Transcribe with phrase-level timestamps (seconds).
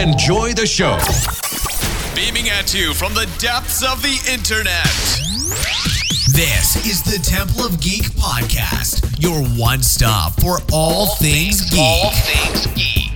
[0.00, 0.96] Enjoy the show.
[2.16, 4.86] Beaming at you from the depths of the internet.
[6.32, 11.78] This is the Temple of Geek podcast, your one stop for all, things, geek.
[11.78, 13.12] All things geek.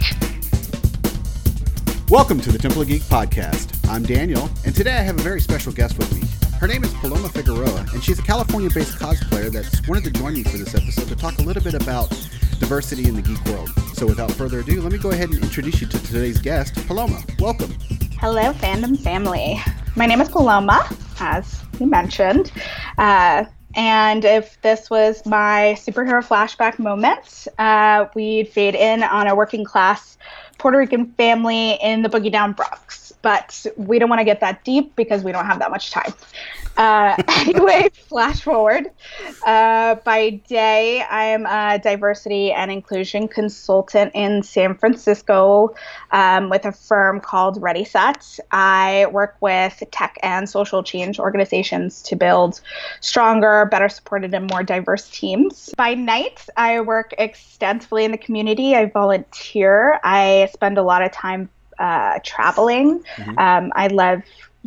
[2.10, 3.78] Welcome to the Temple of Geek podcast.
[3.88, 6.28] I'm Daniel, and today I have a very special guest with me.
[6.58, 10.34] Her name is Paloma Figueroa, and she's a California based cosplayer that's wanted to join
[10.34, 12.12] me for this episode to talk a little bit about
[12.64, 13.68] diversity in the geek world.
[13.92, 17.22] So without further ado, let me go ahead and introduce you to today's guest, Paloma.
[17.38, 17.70] Welcome.
[18.18, 19.60] Hello, fandom family.
[19.96, 20.88] My name is Paloma,
[21.20, 22.50] as you mentioned.
[22.96, 23.44] Uh,
[23.76, 29.66] and if this was my superhero flashback moment, uh, we'd fade in on a working
[29.66, 30.16] class
[30.56, 33.03] Puerto Rican family in the Boogie Down Bronx.
[33.24, 36.12] But we don't want to get that deep because we don't have that much time.
[36.76, 38.90] Uh, anyway, flash forward.
[39.46, 45.74] Uh, by day, I am a diversity and inclusion consultant in San Francisco
[46.10, 48.38] um, with a firm called Ready Set.
[48.50, 52.60] I work with tech and social change organizations to build
[53.00, 55.70] stronger, better supported, and more diverse teams.
[55.76, 58.74] By night, I work extensively in the community.
[58.74, 60.00] I volunteer.
[60.02, 63.02] I spend a lot of time uh, traveling.
[63.16, 63.38] Mm-hmm.
[63.38, 64.22] Um, I love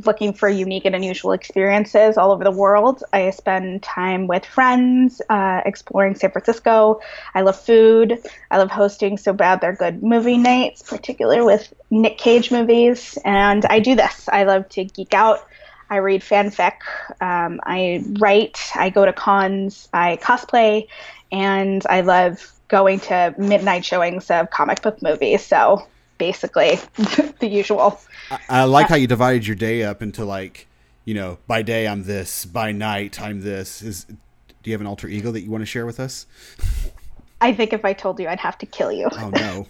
[0.05, 3.03] looking for unique and unusual experiences all over the world.
[3.11, 7.02] I spend time with friends, uh, exploring San Francisco.
[7.33, 8.19] I love food.
[8.52, 13.17] I love hosting So Bad They're Good movie nights, particularly with Nick Cage movies.
[13.25, 14.30] And I do this.
[14.30, 15.39] I love to geek out.
[15.89, 16.73] I read fanfic.
[17.22, 18.72] Um, I write.
[18.75, 19.89] I go to cons.
[19.94, 20.88] I cosplay.
[21.31, 25.45] And I love going to midnight showings of comic book movies.
[25.45, 25.88] So
[26.18, 26.80] basically
[27.40, 28.00] the usual.
[28.32, 30.68] I, I like how you divided your day up into like,
[31.06, 33.82] you know, by day I'm this, by night I'm this.
[33.82, 34.16] Is do
[34.64, 36.26] you have an alter ego that you want to share with us?
[37.40, 39.08] I think if I told you, I'd have to kill you.
[39.12, 39.68] Oh no.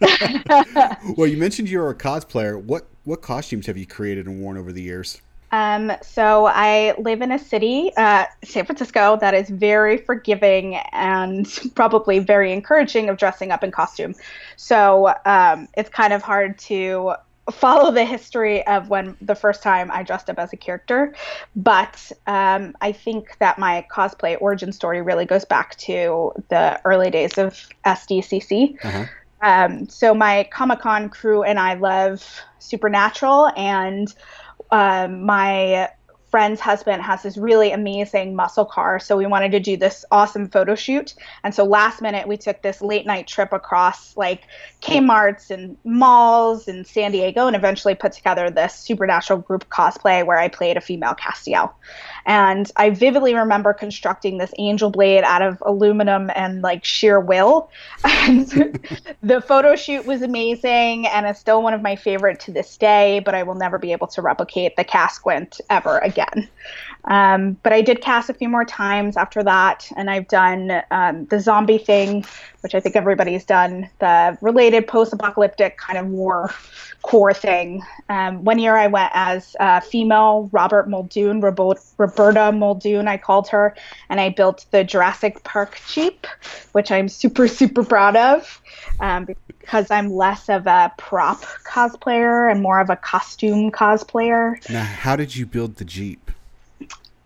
[1.16, 2.60] well, you mentioned you're a cosplayer.
[2.62, 5.20] What what costumes have you created and worn over the years?
[5.50, 11.46] Um, so I live in a city, uh, San Francisco, that is very forgiving and
[11.74, 14.14] probably very encouraging of dressing up in costume.
[14.56, 17.14] So um, it's kind of hard to
[17.50, 21.14] follow the history of when the first time I dressed up as a character.
[21.56, 27.10] But um, I think that my cosplay origin story really goes back to the early
[27.10, 28.84] days of SDCC.
[28.84, 29.04] Uh-huh.
[29.40, 34.12] Um, so my Comic Con crew and I love Supernatural and
[34.70, 35.90] um, my
[36.30, 38.98] friend's husband has this really amazing muscle car.
[38.98, 41.14] So we wanted to do this awesome photo shoot.
[41.42, 44.42] And so last minute, we took this late night trip across like
[44.82, 50.38] Kmart's and malls in San Diego and eventually put together this supernatural group cosplay where
[50.38, 51.72] I played a female Castiel.
[52.26, 57.70] And I vividly remember constructing this angel blade out of aluminum and like sheer will.
[58.28, 58.48] And
[59.22, 63.20] the photo shoot was amazing and it's still one of my favorite to this day,
[63.20, 66.48] but I will never be able to replicate the Casquint ever again again.
[67.04, 71.26] Um, but I did cast a few more times after that, and I've done um,
[71.26, 72.24] the zombie thing,
[72.60, 76.52] which I think everybody's done, the related post apocalyptic kind of war
[77.02, 77.82] core thing.
[78.08, 79.56] Um, one year I went as
[79.88, 83.74] female Robert Muldoon, Roberta Muldoon, I called her,
[84.08, 86.26] and I built the Jurassic Park Jeep,
[86.72, 88.60] which I'm super, super proud of
[89.00, 94.68] um, because I'm less of a prop cosplayer and more of a costume cosplayer.
[94.68, 96.30] Now, how did you build the Jeep?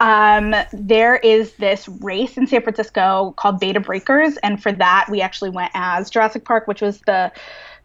[0.03, 5.07] Um, there is this race in San Francisco called Bay to Breakers, and for that
[5.09, 7.31] we actually went as Jurassic Park, which was the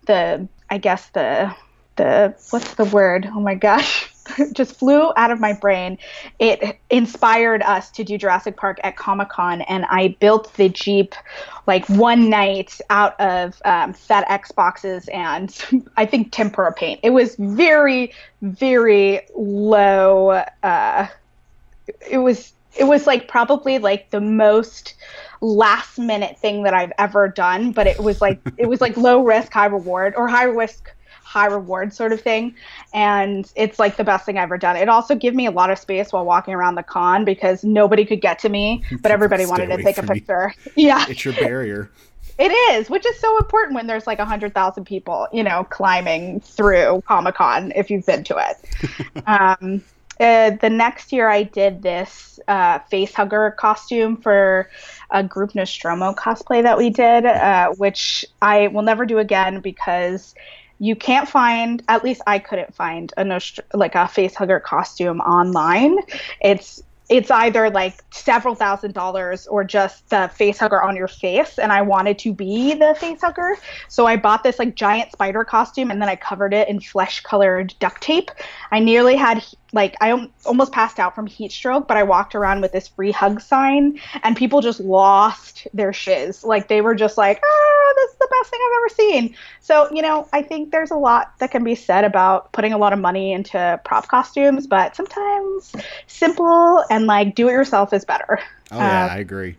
[0.08, 1.54] the I guess the
[1.96, 3.30] the what's the word?
[3.32, 4.12] Oh my gosh.
[4.54, 6.00] just flew out of my brain.
[6.40, 11.14] It inspired us to do Jurassic Park at Comic Con, and I built the Jeep
[11.68, 15.56] like one night out of um, FedEx boxes and
[15.98, 17.00] I think tempera paint.
[17.04, 18.12] It was very,
[18.42, 20.44] very low.
[20.64, 21.08] Uh,
[22.10, 24.96] it was it was like probably like the most
[25.42, 29.24] last minute thing that I've ever done, but it was like it was like low
[29.24, 30.92] risk, high reward, or high risk,
[31.24, 32.56] high reward sort of thing.
[32.94, 34.78] And it's like the best thing I've ever done.
[34.78, 38.06] It also gave me a lot of space while walking around the con because nobody
[38.06, 40.54] could get to me, but everybody wanted to take a picture.
[40.76, 40.88] You.
[40.88, 41.06] Yeah.
[41.10, 41.92] It's your barrier.
[42.40, 45.64] It is, which is so important when there's like a hundred thousand people, you know,
[45.64, 49.24] climbing through Comic Con if you've been to it.
[49.28, 49.82] um,
[50.20, 54.70] uh, the next year, I did this uh, face hugger costume for
[55.12, 60.36] a group Nostromo cosplay that we did, uh, which I will never do again because
[60.80, 61.84] you can't find.
[61.88, 65.98] At least I couldn't find a Nostr- like a face hugger costume online.
[66.42, 71.58] It's it's either like several thousand dollars or just the face hugger on your face
[71.58, 73.56] and i wanted to be the face hugger
[73.88, 77.22] so i bought this like giant spider costume and then i covered it in flesh
[77.22, 78.32] colored duct tape
[78.72, 79.44] i nearly had
[79.74, 83.12] like i almost passed out from heat stroke but i walked around with this free
[83.12, 86.44] hug sign and people just lost their shiz.
[86.44, 89.36] Like they were just like oh this is the best thing i've ever seen.
[89.60, 92.78] So you know i think there's a lot that can be said about putting a
[92.78, 95.74] lot of money into prop costumes but sometimes
[96.08, 98.40] simple and like do it yourself is better.
[98.72, 99.56] Oh yeah uh, i agree.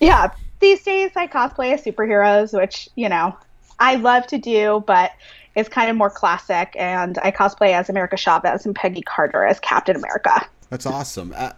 [0.00, 0.30] yeah
[0.60, 3.36] these days i cosplay as superheroes which you know
[3.78, 5.12] i love to do but
[5.54, 9.60] is kind of more classic, and I cosplay as America Chavez and Peggy Carter as
[9.60, 10.46] Captain America.
[10.70, 11.34] That's awesome.
[11.36, 11.52] Uh,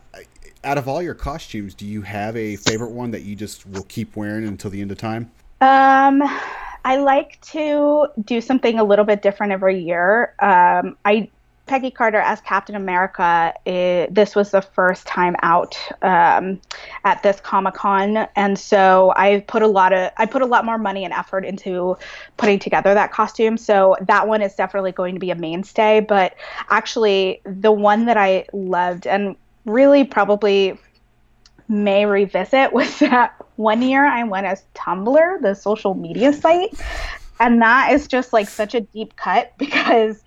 [0.65, 3.85] out of all your costumes, do you have a favorite one that you just will
[3.85, 5.31] keep wearing until the end of time?
[5.61, 6.23] Um,
[6.85, 10.35] I like to do something a little bit different every year.
[10.41, 11.31] Um, I
[11.67, 16.61] Peggy Carter as Captain America, it, this was the first time out um,
[17.05, 20.67] at this Comic Con, and so I put a lot of I put a lot
[20.67, 21.97] more money and effort into
[22.37, 23.57] putting together that costume.
[23.57, 26.01] So that one is definitely going to be a mainstay.
[26.01, 26.35] But
[26.69, 29.35] actually, the one that I loved and
[29.65, 30.79] really probably
[31.69, 36.79] may revisit was that one year I went as Tumblr, the social media site,
[37.41, 40.23] and that is just like such a deep cut because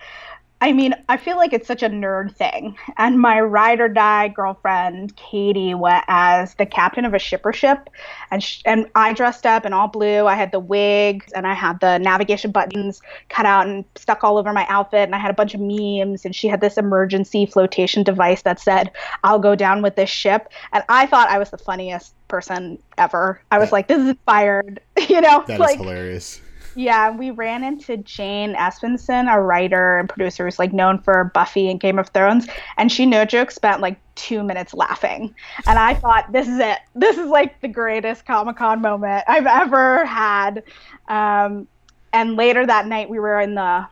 [0.59, 2.77] I mean, I feel like it's such a nerd thing.
[2.97, 7.91] And my ride or die girlfriend, Katie, went as the captain of a shipper ship.
[8.31, 10.25] And, sh- and I dressed up in all blue.
[10.25, 14.39] I had the wig and I had the navigation buttons cut out and stuck all
[14.39, 15.01] over my outfit.
[15.01, 16.25] And I had a bunch of memes.
[16.25, 18.91] And she had this emergency flotation device that said,
[19.23, 20.49] I'll go down with this ship.
[20.73, 23.39] And I thought I was the funniest person ever.
[23.51, 24.81] I was that, like, this is inspired.
[25.07, 26.41] you know, that like, is hilarious.
[26.77, 31.71] Yeah, we ran into Jane Espenson, a writer and producer who's like known for Buffy
[31.71, 32.47] and Game of Thrones,
[32.77, 35.33] and she no joke spent like two minutes laughing.
[35.65, 36.77] And I thought, this is it.
[36.93, 40.61] This is like the greatest Comic Con moment I've ever had.
[41.07, 41.67] Um,
[42.13, 43.87] and later that night, we were in the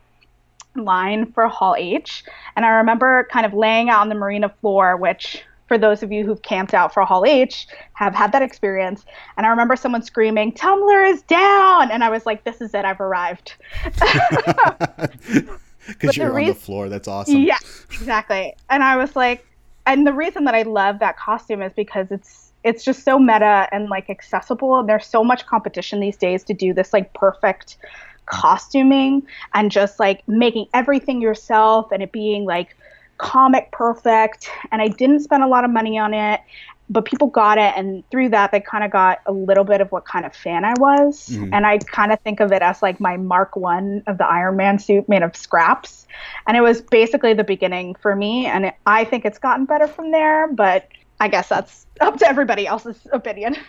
[0.76, 2.24] line for Hall H,
[2.56, 6.12] and I remember kind of laying out on the marina floor, which for those of
[6.12, 9.06] you who've camped out for Hall H, have had that experience.
[9.38, 11.92] And I remember someone screaming, Tumblr is down!
[11.92, 13.56] And I was like, this is it, I've arrived.
[15.88, 16.90] Because you're re- on the floor.
[16.90, 17.44] That's awesome.
[17.44, 17.60] Yeah,
[17.92, 18.56] exactly.
[18.70, 19.46] And I was like,
[19.86, 23.70] and the reason that I love that costume is because it's it's just so meta
[23.72, 24.80] and like accessible.
[24.80, 27.78] And there's so much competition these days to do this like perfect
[28.26, 29.22] costuming
[29.54, 32.76] and just like making everything yourself and it being like
[33.18, 36.42] comic perfect and I didn't spend a lot of money on it
[36.90, 39.92] but people got it and through that they kind of got a little bit of
[39.92, 41.30] what kind of fan I was.
[41.30, 41.54] Mm-hmm.
[41.54, 44.58] and I kind of think of it as like my mark 1 of the Iron
[44.58, 46.06] Man suit made of scraps.
[46.48, 49.88] And it was basically the beginning for me and it, I think it's gotten better
[49.88, 50.88] from there but
[51.20, 53.56] I guess that's up to everybody else's opinion.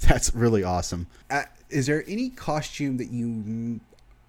[0.00, 1.08] That's really awesome.
[1.28, 3.80] Uh, is there any costume that you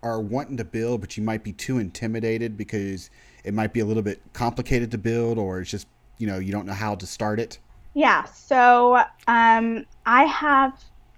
[0.04, 3.10] are wanting to build but you might be too intimidated because
[3.44, 6.52] it might be a little bit complicated to build or it's just you know you
[6.52, 7.60] don't know how to start it?
[7.94, 10.74] Yeah so um, i have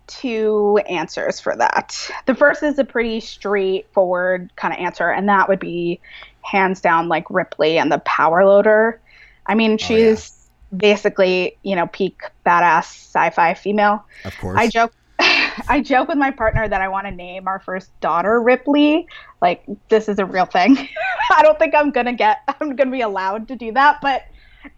[0.07, 2.09] two answers for that.
[2.25, 5.99] The first is a pretty straightforward kind of answer and that would be
[6.41, 8.99] hands down like ripley and the power loader.
[9.45, 10.77] I mean she's oh, yeah.
[10.77, 14.03] basically you know peak badass sci-fi female.
[14.25, 14.59] Of course.
[14.59, 18.42] I joke I joke with my partner that I want to name our first daughter
[18.42, 19.07] Ripley.
[19.42, 20.77] Like this is a real thing.
[21.31, 24.24] I don't think I'm gonna get I'm gonna be allowed to do that, but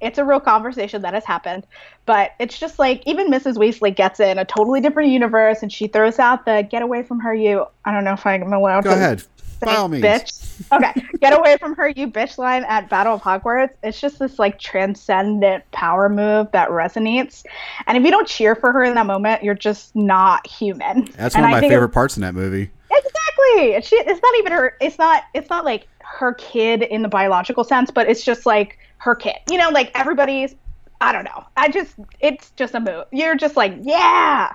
[0.01, 1.65] it's a real conversation that has happened.
[2.05, 3.55] But it's just like even Mrs.
[3.55, 7.19] Weasley gets in a totally different universe and she throws out the get away from
[7.19, 9.23] her you I don't know if I'm allowed Go to ahead.
[9.59, 10.03] By all means.
[10.03, 10.41] Bitch.
[10.71, 10.93] Okay.
[11.19, 13.73] Get away from her, you bitch line at Battle of Hogwarts.
[13.83, 17.43] It's just this like transcendent power move that resonates.
[17.87, 21.05] And if you don't cheer for her in that moment, you're just not human.
[21.17, 22.71] That's and one of I my favorite parts in that movie.
[22.91, 23.81] Exactly.
[23.81, 27.63] She it's not even her it's not it's not like her kid in the biological
[27.63, 29.35] sense, but it's just like her kid.
[29.49, 30.55] You know, like everybody's
[31.01, 31.45] I don't know.
[31.57, 33.05] I just it's just a move.
[33.11, 34.53] You're just like, yeah.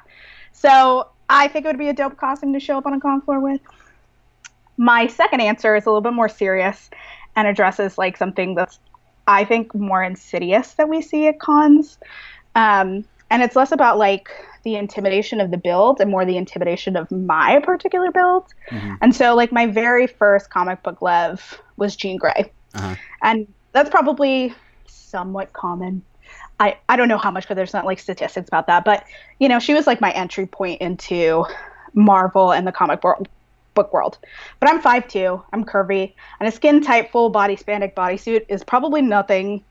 [0.52, 3.20] So I think it would be a dope costume to show up on a con
[3.20, 3.60] floor with.
[4.80, 6.88] My second answer is a little bit more serious
[7.36, 8.78] and addresses like something that's
[9.26, 11.98] I think more insidious that we see at cons.
[12.54, 14.30] Um, and it's less about like
[14.62, 18.46] the intimidation of the build and more the intimidation of my particular build.
[18.70, 18.94] Mm-hmm.
[19.02, 22.50] And so like my very first comic book love was Jean Grey.
[22.72, 22.94] Uh-huh.
[23.22, 24.54] And that's probably
[24.86, 26.02] somewhat common.
[26.58, 28.86] I, I don't know how much, but there's not like statistics about that.
[28.86, 29.04] But
[29.40, 31.44] you know, she was like my entry point into
[31.92, 33.26] Marvel and the comic book
[33.74, 34.18] book world.
[34.58, 39.02] But I'm 5'2, I'm curvy, and a skin tight full body spandex bodysuit is probably
[39.02, 39.64] nothing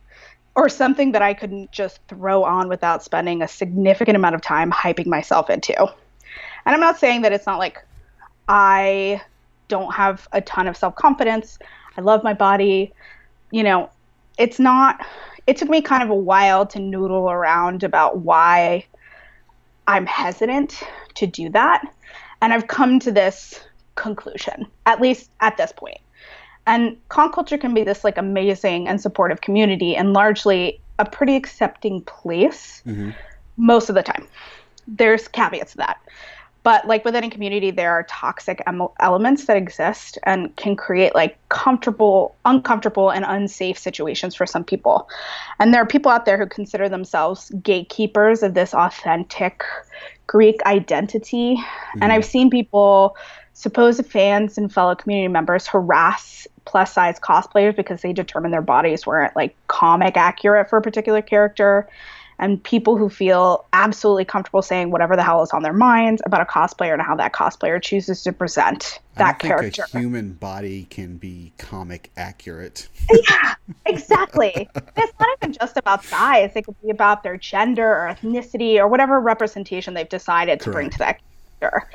[0.55, 4.71] or something that I couldn't just throw on without spending a significant amount of time
[4.71, 5.79] hyping myself into.
[5.79, 7.85] And I'm not saying that it's not like
[8.47, 9.21] I
[9.67, 11.59] don't have a ton of self confidence.
[11.97, 12.93] I love my body.
[13.51, 13.89] You know,
[14.37, 15.05] it's not,
[15.47, 18.85] it took me kind of a while to noodle around about why
[19.87, 20.83] I'm hesitant
[21.15, 21.83] to do that.
[22.41, 23.59] And I've come to this
[23.99, 25.99] conclusion, at least at this point.
[26.65, 31.35] And con culture can be this like amazing and supportive community and largely a pretty
[31.35, 33.11] accepting place mm-hmm.
[33.57, 34.27] most of the time.
[34.87, 35.99] There's caveats to that.
[36.63, 41.15] But like within a community, there are toxic em- elements that exist and can create
[41.15, 45.07] like comfortable, uncomfortable, and unsafe situations for some people.
[45.59, 49.63] And there are people out there who consider themselves gatekeepers of this authentic
[50.27, 51.55] Greek identity.
[51.55, 52.03] Mm-hmm.
[52.03, 53.15] And I've seen people,
[53.59, 59.05] supposed fans and fellow community members, harass plus size cosplayers because they determined their bodies
[59.05, 61.85] weren't like comic accurate for a particular character
[62.37, 66.39] and people who feel absolutely comfortable saying whatever the hell is on their minds about
[66.39, 69.83] a cosplayer and how that cosplayer chooses to present that character.
[69.93, 72.87] a human body can be comic accurate.
[73.29, 74.69] yeah, exactly.
[74.73, 76.51] it's not even just about size.
[76.55, 80.75] It could be about their gender or ethnicity or whatever representation they've decided to Correct.
[80.75, 81.19] bring to that
[81.59, 81.89] character.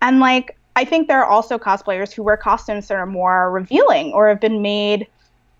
[0.00, 4.12] And like, I think there are also cosplayers who wear costumes that are more revealing
[4.12, 5.06] or have been made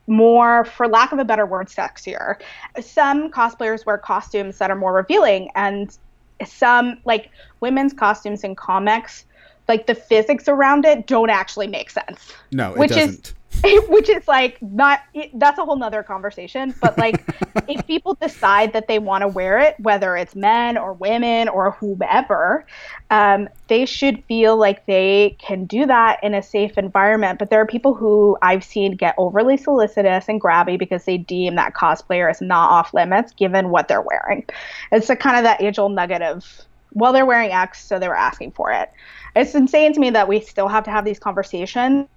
[0.07, 2.37] more, for lack of a better word, sexier.
[2.81, 5.97] Some cosplayers wear costumes that are more revealing, and
[6.45, 9.25] some, like women's costumes in comics,
[9.69, 12.33] like the physics around it don't actually make sense.
[12.51, 13.29] No, it which doesn't.
[13.29, 13.35] Is,
[13.89, 15.01] which is like not
[15.35, 17.23] that's a whole nother conversation but like
[17.69, 21.73] if people decide that they want to wear it whether it's men or women or
[21.73, 22.65] whomever
[23.11, 27.39] um, they should feel like they can do that in a safe environment.
[27.39, 31.57] But there are people who i've seen get overly solicitous and grabby because they deem
[31.57, 34.47] that cosplayer is not off limits given what they're wearing.
[34.93, 38.09] It's a kind of that age old nugget of well they're wearing x so they
[38.09, 38.91] were asking for it.
[39.35, 42.09] It's insane to me that we still have to have these conversations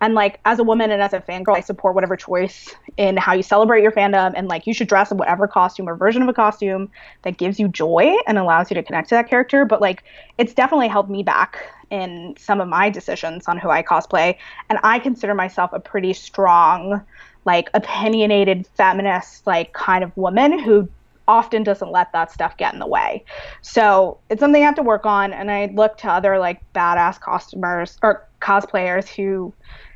[0.00, 3.32] and like as a woman and as a fangirl, I support whatever choice in how
[3.34, 6.28] you celebrate your fandom and like you should dress in whatever costume or version of
[6.28, 6.90] a costume
[7.22, 9.64] that gives you joy and allows you to connect to that character.
[9.64, 10.04] But like
[10.38, 11.58] it's definitely held me back
[11.90, 14.36] in some of my decisions on who I cosplay.
[14.70, 17.02] And I consider myself a pretty strong,
[17.44, 20.88] like opinionated feminist, like kind of woman who
[21.28, 23.24] often doesn't let that stuff get in the way.
[23.60, 25.32] So it's something I have to work on.
[25.32, 29.52] And I look to other like badass costumers or cosplayers who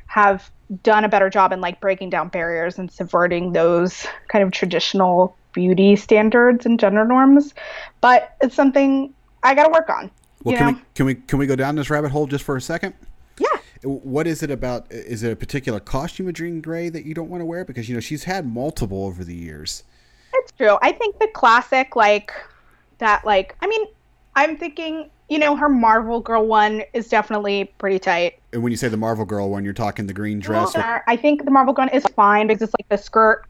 [0.07, 0.49] have
[0.83, 5.35] done a better job in like breaking down barriers and subverting those kind of traditional
[5.53, 7.53] beauty standards and gender norms.
[8.01, 10.11] But it's something I got to work on.
[10.43, 12.61] Well, can we can we can we go down this rabbit hole just for a
[12.61, 12.93] second?
[13.39, 13.47] Yeah.
[13.83, 14.87] What is it about?
[14.91, 17.65] Is it a particular costume of Jean Grey that you don't want to wear?
[17.65, 19.83] Because you know she's had multiple over the years.
[20.57, 20.77] True.
[20.81, 22.31] I think the classic, like
[22.97, 23.85] that, like I mean,
[24.35, 28.39] I'm thinking you know, her Marvel Girl one is definitely pretty tight.
[28.53, 30.73] And when you say the Marvel Girl one, you're talking the green dress.
[30.73, 33.45] Well, I think the Marvel Girl one is fine because it's like the skirt.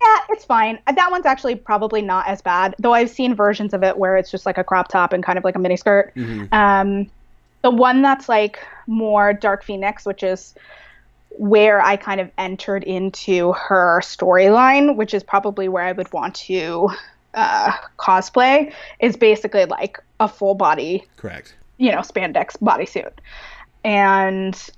[0.00, 0.78] Yeah, it's fine.
[0.86, 4.30] That one's actually probably not as bad, though I've seen versions of it where it's
[4.30, 6.14] just like a crop top and kind of like a mini skirt.
[6.14, 6.54] Mm-hmm.
[6.54, 7.10] Um,
[7.62, 10.54] the one that's like more Dark Phoenix, which is
[11.30, 16.34] where I kind of entered into her storyline, which is probably where I would want
[16.36, 16.90] to
[17.34, 21.54] uh, cosplay is basically like a full body, correct?
[21.78, 23.12] You know, spandex bodysuit,
[23.84, 24.70] and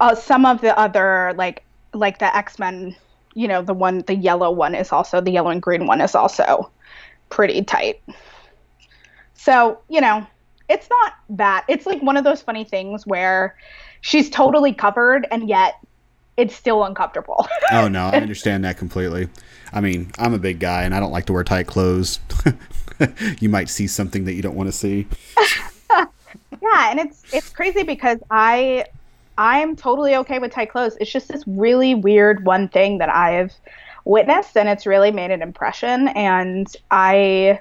[0.00, 1.62] uh, some of the other like
[1.92, 2.96] like the X Men,
[3.34, 6.14] you know, the one the yellow one is also the yellow and green one is
[6.14, 6.70] also
[7.28, 8.02] pretty tight.
[9.34, 10.26] So you know,
[10.68, 11.64] it's not that.
[11.68, 13.56] It's like one of those funny things where
[14.04, 15.76] she's totally covered and yet
[16.36, 17.48] it's still uncomfortable.
[17.72, 19.28] oh no, I understand that completely.
[19.72, 22.20] I mean, I'm a big guy and I don't like to wear tight clothes.
[23.40, 25.06] you might see something that you don't want to see.
[25.90, 28.84] yeah, and it's it's crazy because I
[29.38, 30.98] I'm totally okay with tight clothes.
[31.00, 33.54] It's just this really weird one thing that I've
[34.04, 37.60] witnessed and it's really made an impression and I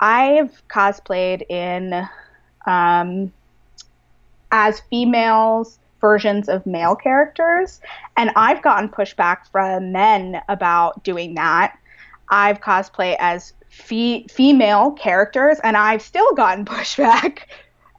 [0.00, 2.08] I've cosplayed in
[2.66, 3.30] um
[4.52, 7.80] as females versions of male characters.
[8.16, 11.78] And I've gotten pushback from men about doing that.
[12.30, 17.40] I've cosplay as fe- female characters, and I've still gotten pushback.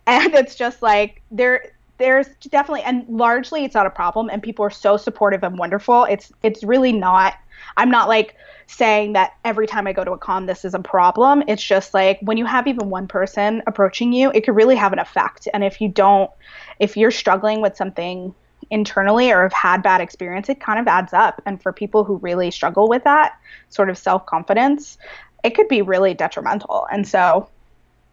[0.08, 4.30] And it's just like there, there's definitely, and largely, it's not a problem.
[4.30, 6.06] And people are so supportive and wonderful.
[6.06, 7.36] It's it's really not.
[7.78, 8.36] I'm not like
[8.68, 11.44] saying that every time I go to a con, this is a problem.
[11.48, 14.94] It's just like when you have even one person approaching you, it could really have
[14.94, 15.48] an effect.
[15.54, 16.32] And if you don't,
[16.80, 18.34] if you're struggling with something
[18.72, 21.42] internally or have had bad experience, it kind of adds up.
[21.46, 23.34] And for people who really struggle with that
[23.70, 24.98] sort of self confidence,
[25.44, 26.88] it could be really detrimental.
[26.92, 27.48] And so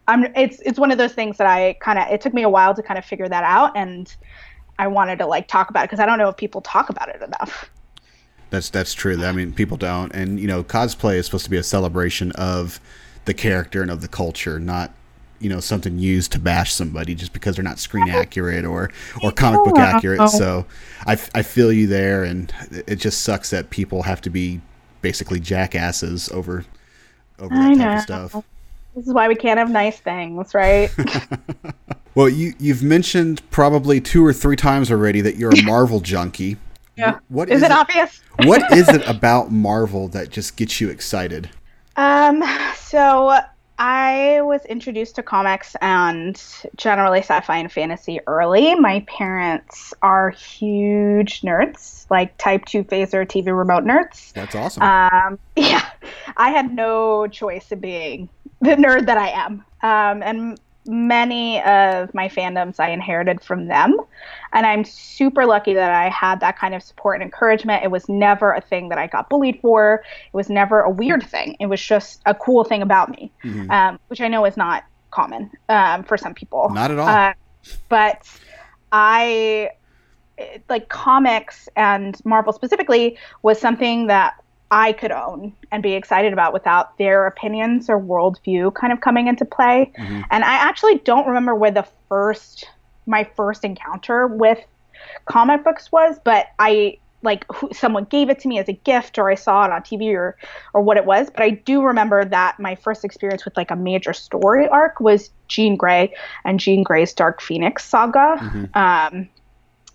[0.09, 2.49] I'm it's it's one of those things that I kind of it took me a
[2.49, 4.15] while to kind of figure that out and
[4.79, 7.09] I wanted to like talk about it because I don't know if people talk about
[7.09, 7.71] it enough.
[8.50, 9.23] That's that's true.
[9.25, 12.81] I mean, people don't, and you know, cosplay is supposed to be a celebration of
[13.27, 14.93] the character and of the culture, not
[15.41, 18.91] you know something used to bash somebody just because they're not screen accurate or
[19.23, 20.31] or comic book accurate.
[20.31, 20.65] So
[21.07, 24.61] I, I feel you there, and it just sucks that people have to be
[25.03, 26.65] basically jackasses over
[27.38, 27.93] over that I type know.
[27.93, 28.45] of stuff.
[28.99, 30.90] This is why we can't have nice things, right?
[32.14, 36.57] Well, you you've mentioned probably two or three times already that you're a Marvel junkie.
[36.97, 37.21] yeah.
[37.28, 38.21] What is, is it it- obvious?
[38.43, 41.49] What is it about Marvel that just gets you excited?
[41.95, 42.43] Um,
[42.75, 43.38] so
[43.78, 46.43] I was introduced to comics and
[46.76, 48.75] generally sci-fi and fantasy early.
[48.75, 54.33] My parents are huge nerds, like Type 2 phaser TV remote nerds.
[54.33, 54.83] That's awesome.
[54.83, 55.88] Um, yeah,
[56.37, 58.28] I had no choice in being
[58.61, 59.65] the nerd that I am.
[59.83, 63.97] Um, and many of my fandoms I inherited from them.
[64.53, 67.85] And I'm super lucky that I had that kind of support and encouragement.
[67.85, 71.23] It was never a thing that I got bullied for, it was never a weird
[71.23, 71.57] thing.
[71.61, 73.31] It was just a cool thing about me,
[73.71, 76.71] um, which I know is not common um, for some people.
[76.71, 77.09] Not at all.
[77.09, 77.35] Uh,
[77.88, 78.27] but
[78.91, 79.71] I
[80.69, 84.35] like comics and Marvel specifically was something that
[84.71, 89.27] I could own and be excited about without their opinions or worldview kind of coming
[89.27, 89.93] into play.
[90.31, 92.69] And I actually don't remember where the first
[93.07, 94.59] my first encounter with
[95.25, 99.19] comic books was, but I like who, someone gave it to me as a gift
[99.19, 100.37] or I saw it on TV or
[100.75, 103.77] or what it was, but I do remember that my first experience with like a
[103.77, 108.37] major story arc was Jean Grey and Jean Grey's Dark Phoenix saga.
[108.75, 109.29] Um,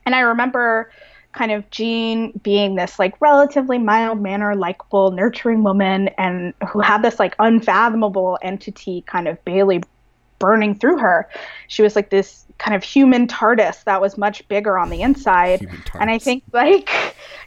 [0.06, 0.92] and I remember
[1.34, 7.02] kind of Jean being this like relatively mild mannered, likable, nurturing woman and who had
[7.02, 9.84] this like unfathomable entity kind of Bailey
[10.40, 11.30] burning through her.
[11.68, 15.68] She was like this kind of human TARDIS that was much bigger on the inside.
[16.00, 16.90] And I think like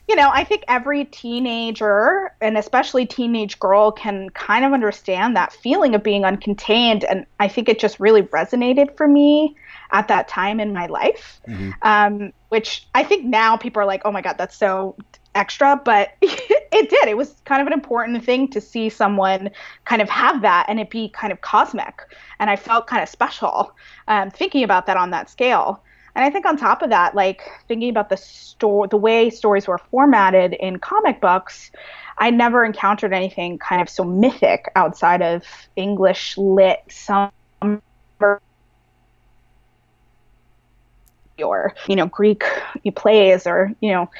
[0.08, 5.52] you know, I think every teenager and especially teenage girl can kind of understand that
[5.52, 9.56] feeling of being uncontained and I think it just really resonated for me
[9.92, 11.40] at that time in my life.
[11.82, 14.96] Um, which I think now people are like, "Oh my god, that's so
[15.34, 17.08] extra," but it did.
[17.08, 19.50] It was kind of an important thing to see someone
[19.84, 22.02] kind of have that and it be kind of cosmic.
[22.38, 23.72] And I felt kind of special
[24.08, 25.82] um, thinking about that on that scale.
[26.14, 29.68] And I think on top of that, like thinking about the store, the way stories
[29.68, 31.70] were formatted in comic books,
[32.18, 35.44] I never encountered anything kind of so mythic outside of
[35.76, 37.30] English lit summer
[41.42, 42.44] or you know Greek
[42.94, 44.10] plays or you know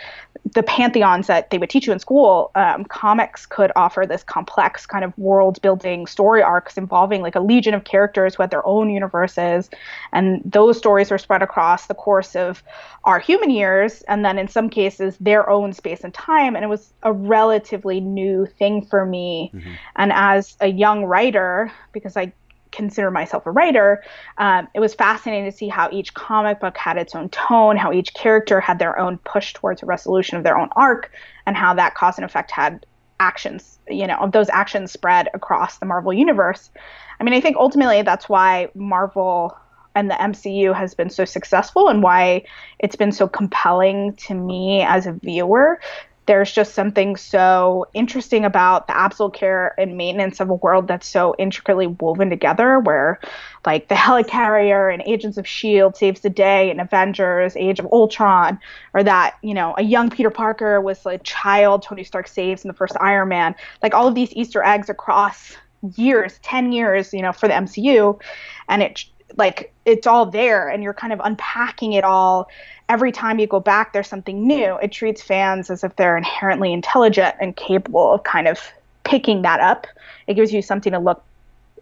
[0.55, 4.87] the pantheons that they would teach you in school, um, comics could offer this complex
[4.87, 8.66] kind of world building story arcs involving like a legion of characters who had their
[8.66, 9.68] own universes.
[10.12, 12.62] And those stories were spread across the course of
[13.05, 16.55] our human years, and then in some cases, their own space and time.
[16.55, 19.50] And it was a relatively new thing for me.
[19.96, 22.33] And as a young writer, because I
[22.76, 24.02] consider myself a writer,
[24.38, 27.92] um, it was fascinating to see how each comic book had its own tone, how
[27.92, 31.10] each character had their own push towards a resolution of their own arc,
[31.46, 32.84] and how that cause and effect had
[33.18, 36.70] actions, you know, those actions spread across the Marvel universe.
[37.18, 39.56] I mean, I think ultimately that's why Marvel
[39.94, 42.44] and the MCU has been so successful and why
[42.78, 45.80] it's been so compelling to me as a viewer
[46.26, 51.06] there's just something so interesting about the absolute care and maintenance of a world that's
[51.06, 53.20] so intricately woven together where
[53.64, 58.58] like the helicarrier and agents of shield saves the day and avengers age of ultron
[58.92, 62.68] or that you know a young peter parker was a child tony stark saves in
[62.68, 63.54] the first iron man.
[63.82, 65.56] Like all of these easter eggs across
[65.94, 68.20] years 10 years you know for the mcu
[68.68, 69.04] and it
[69.37, 72.49] like it's all there and you're kind of unpacking it all.
[72.88, 74.77] Every time you go back there's something new.
[74.77, 78.61] It treats fans as if they're inherently intelligent and capable of kind of
[79.05, 79.87] picking that up.
[80.27, 81.22] It gives you something to look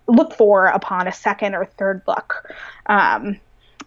[0.06, 2.52] look for upon a second or third look.
[2.86, 3.40] Um,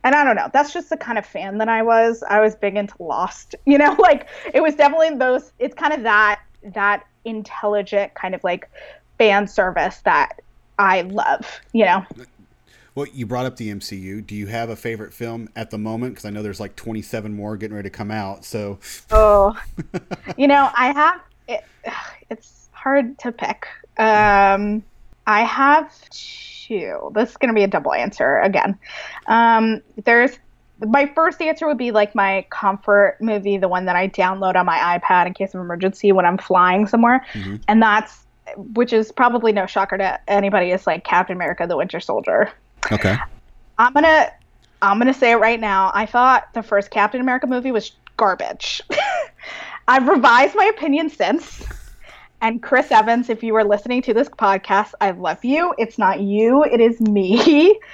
[0.04, 0.50] and i don't know.
[0.54, 2.24] That's just the kind of fan that i was.
[2.28, 3.56] I was big into lost.
[3.66, 8.44] You know like it was definitely those it's kind of that that intelligent kind of
[8.44, 8.70] like
[9.18, 10.40] fan service that
[10.80, 12.06] i love you know
[12.98, 14.26] Well, you brought up the MCU.
[14.26, 16.16] Do you have a favorite film at the moment?
[16.16, 18.44] Because I know there's like 27 more getting ready to come out.
[18.44, 18.80] So,
[19.12, 19.56] Oh,
[20.36, 21.64] you know, I have it,
[22.32, 23.68] it's hard to pick.
[24.00, 24.84] Um,
[25.28, 27.12] I have two.
[27.14, 28.80] This is going to be a double answer again.
[29.28, 30.40] Um, there's
[30.80, 34.66] my first answer would be like my comfort movie, the one that I download on
[34.66, 37.24] my iPad in case of emergency when I'm flying somewhere,
[37.68, 40.72] and that's which is probably no shocker to anybody.
[40.72, 42.52] Is like Captain America: The Winter Soldier.
[42.92, 43.16] Okay.
[43.78, 44.32] I'm gonna
[44.82, 45.92] I'm gonna say it right now.
[45.94, 48.82] I thought the first Captain America movie was garbage.
[49.88, 51.64] I've revised my opinion since.
[52.42, 55.74] And Chris Evans, if you are listening to this podcast, I love you.
[55.80, 57.80] It's not you, it is me.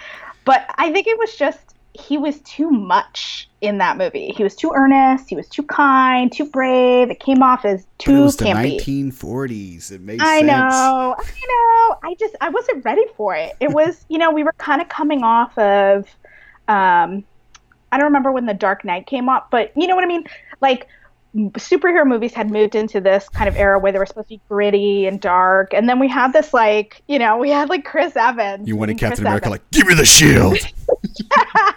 [0.45, 4.33] But I think it was just he was too much in that movie.
[4.35, 7.09] He was too earnest, he was too kind, too brave.
[7.09, 8.79] It came off as too But it was the campy.
[9.11, 9.91] 1940s.
[9.91, 10.47] It made I sense.
[10.47, 11.15] know.
[11.17, 11.97] I know.
[12.03, 13.53] I just I wasn't ready for it.
[13.59, 16.07] It was, you know, we were kind of coming off of
[16.67, 17.23] um
[17.91, 20.23] I don't remember when the Dark Knight came up, but you know what I mean?
[20.61, 20.87] Like
[21.35, 24.41] superhero movies had moved into this kind of era where they were supposed to be
[24.49, 28.15] gritty and dark, and then we had this like, you know, we had like Chris
[28.15, 28.67] Evans.
[28.67, 29.61] You wanted and Chris Captain America Evans.
[29.61, 30.57] like, give me the shield.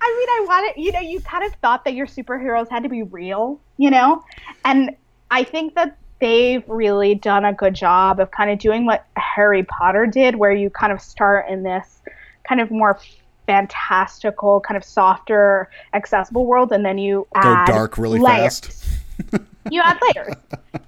[0.00, 2.88] I mean, I wanted, you know, you kind of thought that your superheroes had to
[2.88, 4.24] be real, you know?
[4.64, 4.96] And
[5.30, 9.62] I think that they've really done a good job of kind of doing what Harry
[9.64, 12.00] Potter did, where you kind of start in this
[12.48, 12.98] kind of more
[13.46, 18.60] fantastical, kind of softer, accessible world, and then you Go add dark really layers.
[18.60, 18.84] fast.
[19.70, 20.34] You add layers.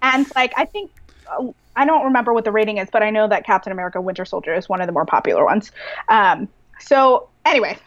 [0.00, 0.90] and like, I think.
[1.76, 4.54] I don't remember what the rating is, but I know that Captain America Winter Soldier
[4.54, 5.70] is one of the more popular ones.
[6.08, 6.48] Um,
[6.80, 7.78] so, anyway,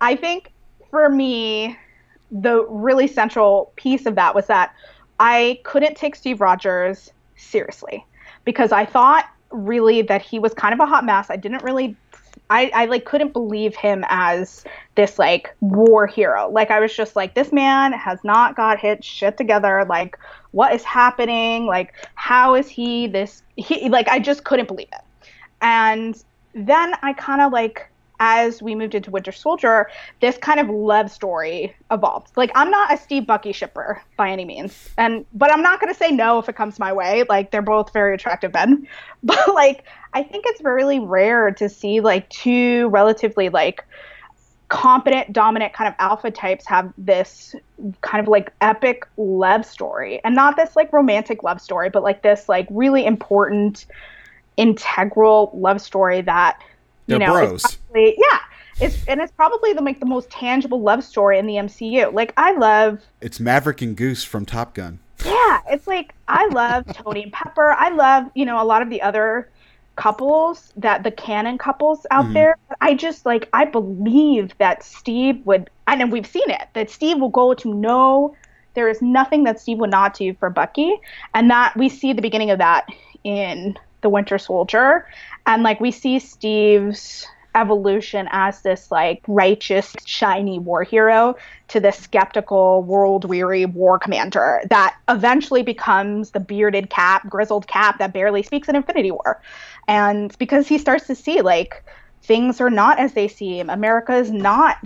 [0.00, 0.52] I think
[0.90, 1.76] for me,
[2.30, 4.74] the really central piece of that was that
[5.18, 8.04] I couldn't take Steve Rogers seriously
[8.44, 11.28] because I thought really that he was kind of a hot mess.
[11.30, 11.96] I didn't really
[12.48, 14.64] I, I like couldn't believe him as
[14.96, 16.50] this like war hero.
[16.50, 19.86] Like I was just like, this man has not got his shit together.
[19.88, 20.18] Like,
[20.50, 21.66] what is happening?
[21.66, 23.42] Like, how is he this?
[23.56, 25.00] He like I just couldn't believe it.
[25.62, 26.22] And
[26.54, 27.88] then I kind of like
[28.20, 32.36] as we moved into Winter Soldier, this kind of love story evolved.
[32.36, 35.94] Like I'm not a Steve Bucky shipper by any means, and but I'm not gonna
[35.94, 37.24] say no if it comes my way.
[37.28, 38.86] Like they're both very attractive men,
[39.22, 43.84] but like I think it's really rare to see like two relatively like
[44.68, 47.56] competent, dominant kind of alpha types have this
[48.02, 52.22] kind of like epic love story, and not this like romantic love story, but like
[52.22, 53.86] this like really important,
[54.58, 56.60] integral love story that
[57.10, 57.62] you They're know is bros.
[57.62, 58.38] probably- yeah.
[58.80, 62.14] It's, and it's probably the like the most tangible love story in the MCU.
[62.14, 65.00] Like I love It's Maverick and Goose from Top Gun.
[65.22, 67.72] yeah, it's like I love Tony and Pepper.
[67.72, 69.50] I love, you know, a lot of the other
[69.96, 72.32] couples that the canon couples out mm-hmm.
[72.32, 72.56] there.
[72.80, 77.18] I just like I believe that Steve would I know we've seen it, that Steve
[77.18, 78.34] will go to no
[78.74, 80.98] there is nothing that Steve would not do for Bucky.
[81.34, 82.86] And that we see the beginning of that
[83.24, 85.06] in The Winter Soldier.
[85.46, 91.34] And like we see Steve's evolution as this like righteous shiny war hero
[91.68, 97.98] to this skeptical world weary war commander that eventually becomes the bearded cap grizzled cap
[97.98, 99.40] that barely speaks in infinity war
[99.88, 101.82] and because he starts to see like
[102.22, 104.76] things are not as they seem america is not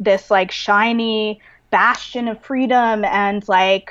[0.00, 1.38] this like shiny
[1.70, 3.90] bastion of freedom and like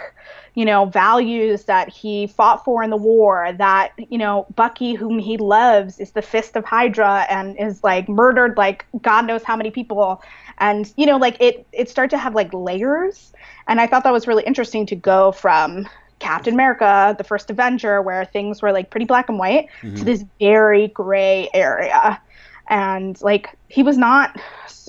[0.55, 5.17] you know values that he fought for in the war that you know bucky whom
[5.19, 9.55] he loves is the fist of hydra and is like murdered like god knows how
[9.55, 10.21] many people.
[10.59, 13.33] And you know like it it started to have like layers.
[13.67, 15.87] And i thought that was really interesting to go from
[16.19, 20.05] captain america the first avenger where things were like pretty black and white to mm-hmm.
[20.05, 22.21] this very gray area.
[22.69, 24.39] And like he was not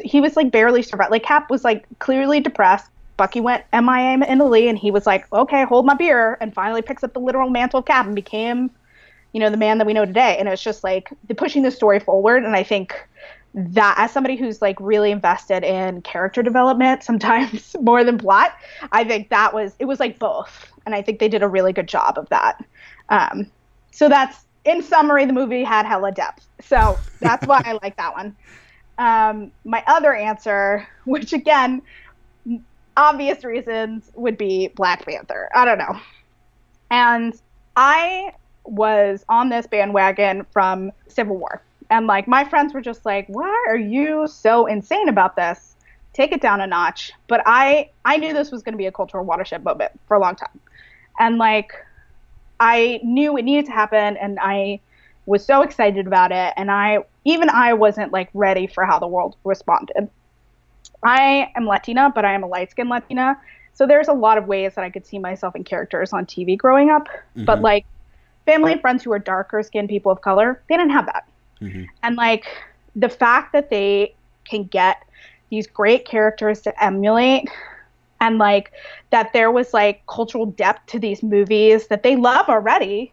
[0.03, 1.11] he was like barely survived.
[1.11, 5.31] Like cap was like clearly depressed bucky went mia in italy and he was like
[5.33, 8.71] okay hold my beer and finally picks up the literal mantle of cap and became
[9.35, 10.37] you know the man that we know today.
[10.39, 12.45] And it's just like the pushing the story forward.
[12.45, 13.07] And i think
[13.57, 18.57] that as somebody who's like really invested in character development sometimes more than plot
[18.91, 20.73] i think that was it was like both.
[20.87, 22.65] And i think they did a really good job of that.
[23.11, 23.51] Um,
[23.91, 26.47] so that's in summary the movie had hella depth.
[26.63, 28.35] So that's why i like that one.
[28.97, 31.83] Um, my other answer which again
[32.97, 35.49] obvious reasons would be black panther.
[35.55, 35.99] I don't know.
[36.91, 37.41] And
[37.77, 38.33] i
[38.65, 41.63] was on this bandwagon from civil war.
[41.91, 45.77] And like my friends were just like why are you so insane about this?
[46.13, 47.13] Take it down a notch.
[47.29, 50.21] But i i knew this was going to be a cultural watershed moment for a
[50.21, 50.61] long time.
[51.19, 51.73] And like
[52.61, 54.81] i knew it needed to happen and i
[55.27, 56.55] was so excited about it.
[56.57, 60.09] And i even i wasn't like ready for how the world responded
[61.05, 63.39] i am latina but i am a light skinned latina.
[63.77, 66.57] So there's a lot of ways that i could see myself in characters on tv
[66.57, 67.09] growing up.
[67.37, 67.65] But mm-hmm.
[67.65, 67.87] like
[68.47, 71.29] family and friends who are darker skinned people of color they didn't have that.
[71.61, 71.85] Mm-hmm.
[72.03, 72.47] And like
[72.97, 74.15] the fact that they
[74.45, 75.03] can get
[75.51, 77.49] these great characters to emulate
[78.21, 78.73] and like
[79.11, 83.13] that there was like cultural depth to these movies that they love already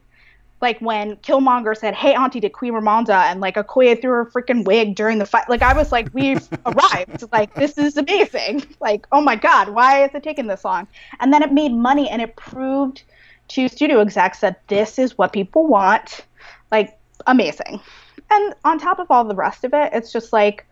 [0.61, 4.63] like when Killmonger said, "Hey, Auntie, did Queen Ramonda?" and like Okoye threw her freaking
[4.65, 5.49] wig during the fight.
[5.49, 7.23] Like I was like, "We've arrived!
[7.31, 8.63] Like this is amazing!
[8.79, 10.87] Like oh my god, why is it taking this long?"
[11.19, 13.03] And then it made money, and it proved
[13.49, 16.25] to studio execs that this is what people want.
[16.71, 16.97] Like
[17.27, 17.81] amazing.
[18.29, 20.65] And on top of all the rest of it, it's just like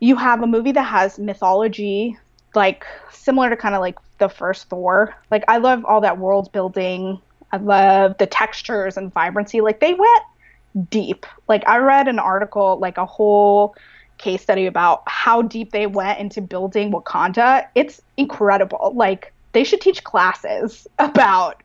[0.00, 2.16] you have a movie that has mythology,
[2.54, 5.14] like similar to kind of like the first Thor.
[5.30, 7.20] Like I love all that world building
[7.56, 9.62] I love the textures and vibrancy.
[9.62, 11.24] Like they went deep.
[11.48, 13.74] Like I read an article, like a whole
[14.18, 17.66] case study about how deep they went into building Wakanda.
[17.74, 18.92] It's incredible.
[18.94, 21.62] Like they should teach classes about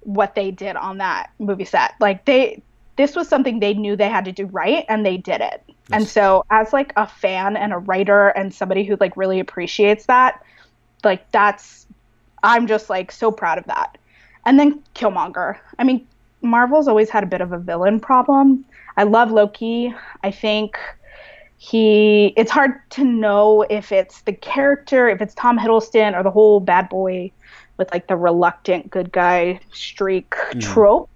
[0.00, 1.94] what they did on that movie set.
[2.00, 2.62] Like they
[2.96, 5.62] this was something they knew they had to do right and they did it.
[5.66, 5.74] Yes.
[5.90, 10.06] And so as like a fan and a writer and somebody who like really appreciates
[10.06, 10.44] that,
[11.02, 11.86] like that's
[12.44, 13.98] I'm just like so proud of that.
[14.44, 15.58] And then Killmonger.
[15.78, 16.06] I mean,
[16.42, 18.64] Marvel's always had a bit of a villain problem.
[18.96, 19.94] I love Loki.
[20.22, 20.76] I think
[21.56, 26.30] he it's hard to know if it's the character, if it's Tom Hiddleston or the
[26.30, 27.30] whole bad boy
[27.76, 30.60] with like the reluctant good guy streak mm.
[30.60, 31.08] trope.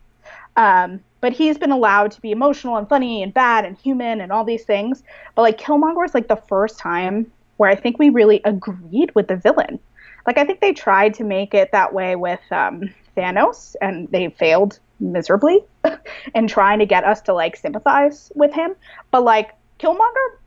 [0.57, 4.31] Um, but he's been allowed to be emotional and funny and bad and human and
[4.31, 5.03] all these things.
[5.35, 9.29] But like Killmonger is like the first time where I think we really agreed with
[9.29, 9.81] the villain.
[10.27, 14.29] Like I think they tried to make it that way with um, Thanos, and they
[14.31, 15.65] failed miserably
[16.35, 18.75] in trying to get us to like sympathize with him.
[19.11, 20.39] But like Killmonger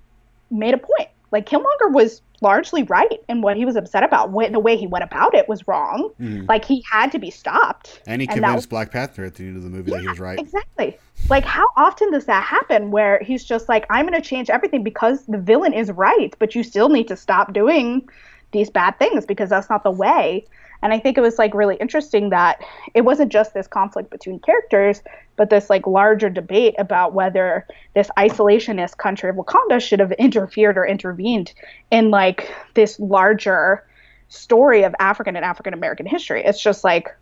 [0.51, 1.09] made a point.
[1.31, 4.31] Like Killmonger was largely right in what he was upset about.
[4.31, 6.11] When, the way he went about it was wrong.
[6.19, 6.47] Mm.
[6.47, 8.01] Like he had to be stopped.
[8.07, 10.03] And he and convinced was, Black Panther at the end of the movie yeah, that
[10.03, 10.39] he was right.
[10.39, 10.97] Exactly.
[11.29, 14.83] Like how often does that happen where he's just like, I'm going to change everything
[14.83, 18.07] because the villain is right, but you still need to stop doing
[18.51, 20.45] these bad things because that's not the way.
[20.81, 22.63] And I think it was like really interesting that
[22.93, 25.01] it wasn't just this conflict between characters,
[25.35, 27.65] but this like larger debate about whether
[27.95, 31.53] this isolationist country of Wakanda should have interfered or intervened
[31.91, 33.83] in like this larger
[34.29, 36.43] story of African and African American history.
[36.43, 37.15] It's just like,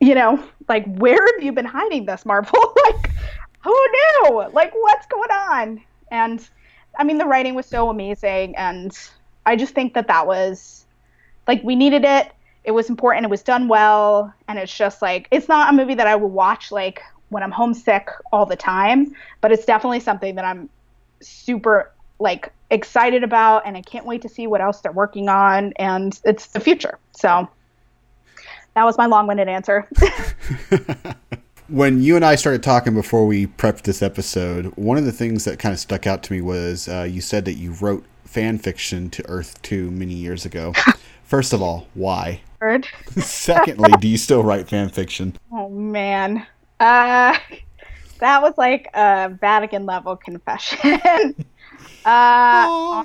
[0.00, 2.74] you know, like where have you been hiding this, Marvel?
[2.84, 3.10] like,
[3.62, 4.48] who knew?
[4.52, 5.82] Like, what's going on?
[6.10, 6.46] And
[6.98, 8.96] I mean, the writing was so amazing, and
[9.44, 10.86] I just think that that was
[11.46, 12.32] like we needed it
[12.66, 13.24] it was important.
[13.24, 16.28] It was done well, and it's just like it's not a movie that I will
[16.28, 20.68] watch like when I'm homesick all the time, but it's definitely something that I'm
[21.20, 25.74] super like excited about, and I can't wait to see what else they're working on,
[25.76, 26.98] and it's the future.
[27.12, 27.48] So
[28.74, 29.88] that was my long-winded answer.
[31.68, 35.44] when you and I started talking before we prepped this episode, one of the things
[35.44, 38.58] that kind of stuck out to me was uh, you said that you wrote fan
[38.58, 40.72] fiction to Earth 2 many years ago.
[41.26, 42.40] First of all, why?
[43.18, 45.36] Secondly, do you still write fan fiction?
[45.52, 46.46] Oh man,
[46.80, 47.36] uh,
[48.20, 51.00] that was like a Vatican level confession.
[52.04, 53.04] uh,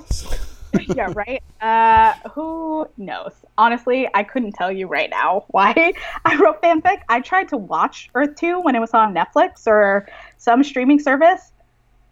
[0.94, 1.42] yeah, right.
[1.60, 3.32] Uh, who knows?
[3.58, 5.92] Honestly, I couldn't tell you right now why
[6.24, 7.02] I wrote fanfic.
[7.08, 10.08] I tried to watch Earth Two when it was on Netflix or
[10.38, 11.52] some streaming service.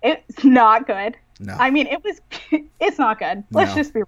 [0.03, 1.17] It's not good.
[1.39, 1.55] No.
[1.59, 2.21] I mean, it was.
[2.81, 3.45] It's not good.
[3.51, 3.77] Let's no.
[3.77, 4.03] just be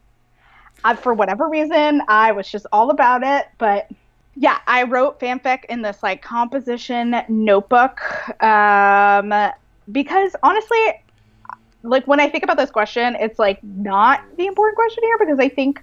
[0.85, 3.47] I, for whatever reason, I was just all about it.
[3.59, 3.91] But
[4.35, 8.01] yeah, I wrote fanfic in this like composition notebook
[8.43, 9.33] um,
[9.91, 11.03] because honestly,
[11.83, 15.39] like when I think about this question, it's like not the important question here because
[15.39, 15.83] I think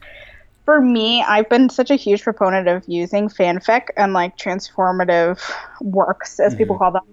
[0.66, 5.42] for me, I've been such a huge proponent of using fanfic and like transformative
[5.82, 6.58] works, as mm-hmm.
[6.60, 7.04] people call them,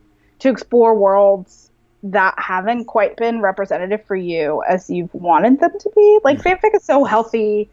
[0.41, 1.66] to explore worlds
[2.03, 6.19] that haven't quite been representative for you as you've wanted them to be.
[6.25, 6.67] Like mm-hmm.
[6.67, 7.71] fanfic is so healthy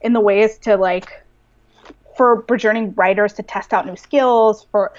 [0.00, 1.22] in the ways to like
[2.16, 4.92] for burgeoning writers to test out new skills for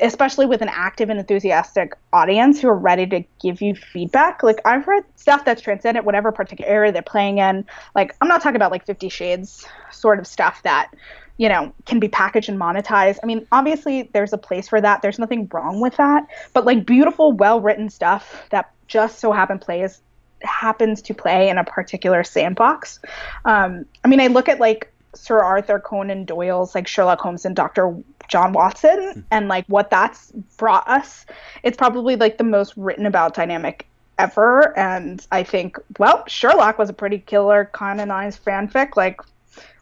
[0.00, 4.42] especially with an active and enthusiastic audience who are ready to give you feedback.
[4.42, 7.64] Like I've read stuff that's transcendent whatever particular area they're playing in.
[7.94, 10.94] Like I'm not talking about like 50 shades sort of stuff that
[11.38, 13.18] you know, can be packaged and monetized.
[13.22, 15.02] I mean, obviously there's a place for that.
[15.02, 16.26] There's nothing wrong with that.
[16.52, 20.00] But like beautiful, well-written stuff that just so happen plays
[20.42, 23.00] happens to play in a particular sandbox.
[23.44, 27.56] Um, I mean, I look at like Sir Arthur Conan Doyle's like Sherlock Holmes and
[27.56, 27.96] Dr.
[28.28, 29.20] John Watson hmm.
[29.30, 31.24] and like what that's brought us.
[31.62, 33.86] It's probably like the most written about dynamic
[34.18, 34.76] ever.
[34.76, 38.96] And I think, well, Sherlock was a pretty killer canonized fanfic.
[38.96, 39.20] Like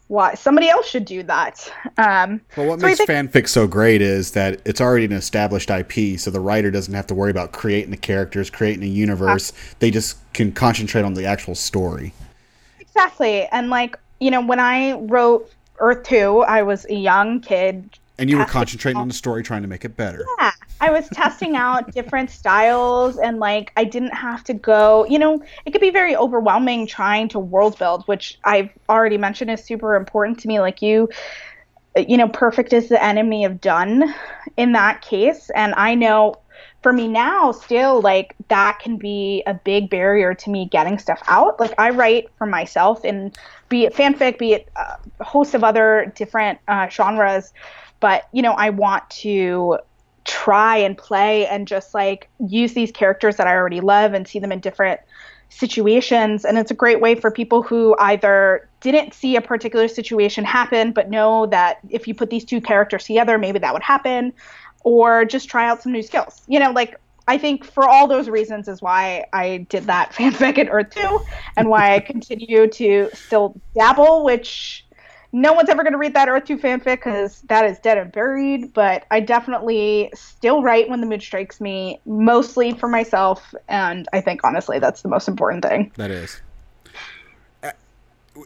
[0.08, 1.72] why somebody else should do that.
[1.98, 5.70] Um, well, what so makes think- fanfic so great is that it's already an established
[5.70, 9.52] IP, so the writer doesn't have to worry about creating the characters, creating a universe.
[9.80, 12.12] They just can concentrate on the actual story.
[12.78, 13.46] exactly.
[13.46, 17.90] And like, you know, when I wrote Earth 2, I was a young kid.
[18.18, 20.24] And you were concentrating on the story, trying to make it better.
[20.38, 25.18] Yeah, I was testing out different styles and like I didn't have to go, you
[25.18, 29.64] know, it could be very overwhelming trying to world build, which I've already mentioned is
[29.64, 30.60] super important to me.
[30.60, 31.08] Like you,
[31.96, 34.14] you know, perfect is the enemy of done
[34.58, 35.50] in that case.
[35.54, 36.34] And I know
[36.82, 41.22] for me now, still, like that can be a big barrier to me getting stuff
[41.26, 41.58] out.
[41.58, 43.32] Like I write for myself in
[43.70, 47.52] be it fanfic, be it a host of other different uh, genres.
[47.98, 49.78] But, you know, I want to
[50.26, 54.38] try and play and just like use these characters that I already love and see
[54.38, 55.00] them in different
[55.48, 56.44] situations.
[56.44, 60.92] And it's a great way for people who either didn't see a particular situation happen,
[60.92, 64.32] but know that if you put these two characters together, maybe that would happen,
[64.82, 66.42] or just try out some new skills.
[66.46, 70.58] You know, like I think for all those reasons is why I did that fanfic
[70.58, 71.20] at Earth 2
[71.56, 74.85] and why I continue to still dabble, which
[75.36, 78.10] no one's ever going to read that Earth 2 fanfic because that is dead and
[78.10, 78.72] buried.
[78.72, 83.54] But I definitely still write when the mood strikes me, mostly for myself.
[83.68, 85.92] And I think, honestly, that's the most important thing.
[85.96, 86.40] That is.
[87.62, 87.72] Uh,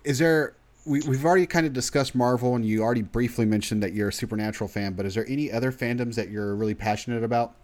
[0.02, 0.56] Is there?
[0.84, 4.12] We, we've already kind of discussed Marvel, and you already briefly mentioned that you're a
[4.12, 4.94] Supernatural fan.
[4.94, 7.54] But is there any other fandoms that you're really passionate about?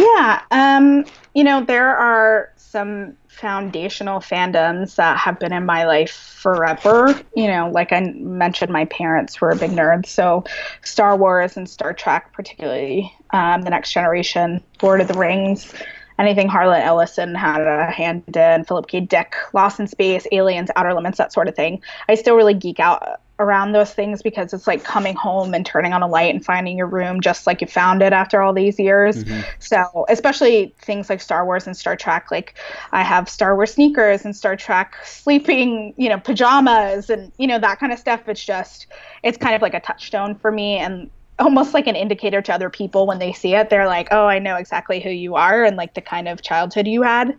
[0.00, 6.12] Yeah, um, you know, there are some foundational fandoms that have been in my life
[6.12, 7.14] forever.
[7.36, 10.44] You know, like I mentioned, my parents were big nerds, so
[10.82, 15.72] Star Wars and Star Trek, particularly um, The Next Generation, Lord of the Rings,
[16.18, 19.00] anything Harlan Ellison had a hand in, Philip K.
[19.00, 21.82] Dick, Lost in Space, Aliens, Outer Limits, that sort of thing.
[22.08, 25.92] I still really geek out around those things because it's like coming home and turning
[25.92, 28.78] on a light and finding your room just like you found it after all these
[28.78, 29.24] years.
[29.58, 32.58] So, especially things like Star Wars and Star Trek, like
[32.92, 37.58] I have Star Wars sneakers and Star Trek sleeping, you know, pajamas and, you know,
[37.58, 38.28] that kind of stuff.
[38.28, 38.86] It's just,
[39.22, 42.70] it's kind of like a touchstone for me and almost like an indicator to other
[42.70, 43.70] people when they see it.
[43.70, 46.86] They're like, oh, I know exactly who you are and like the kind of childhood
[46.86, 47.36] you had.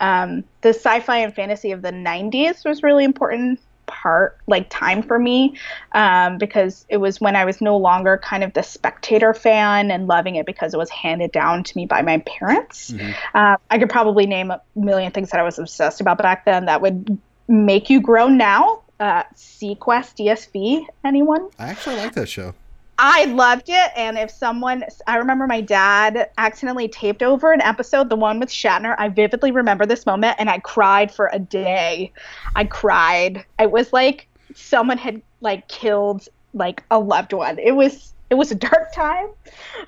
[0.00, 5.02] Um, the sci fi and fantasy of the 90s was really important part like time
[5.02, 5.58] for me
[5.92, 10.06] um, because it was when I was no longer kind of the spectator fan and
[10.06, 12.94] loving it because it was handed down to me by my parents.
[13.34, 16.66] Uh, I could probably name a million things that I was obsessed about back then
[16.66, 18.82] that would make you grow now.
[19.00, 21.48] Uh, seaQuest DSV, anyone?
[21.58, 22.54] I actually like that show.
[23.00, 23.92] I loved it.
[23.94, 28.48] And if someone, I remember my dad accidentally taped over an episode, the one with
[28.48, 28.96] Shatner.
[28.98, 32.12] I vividly remember this moment and I cried for a day.
[32.56, 33.44] I cried.
[33.60, 37.60] It was like someone had like killed like a loved one.
[37.60, 39.28] It was, it was a dark time.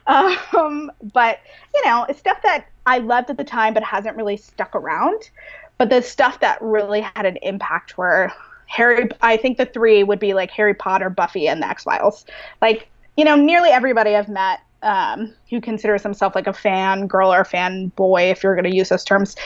[0.57, 1.39] Um, but
[1.75, 5.31] you know, it's stuff that I loved at the time, but hasn't really stuck around.
[5.79, 8.33] But the stuff that really had an impact were
[8.67, 12.25] Harry, I think the three would be like Harry Potter, Buffy, and the X Files.
[12.61, 12.89] Like,
[13.21, 17.45] you know, nearly everybody I've met um, who considers himself like a fan girl or
[17.45, 19.37] fan boy, if you're going to use those terms,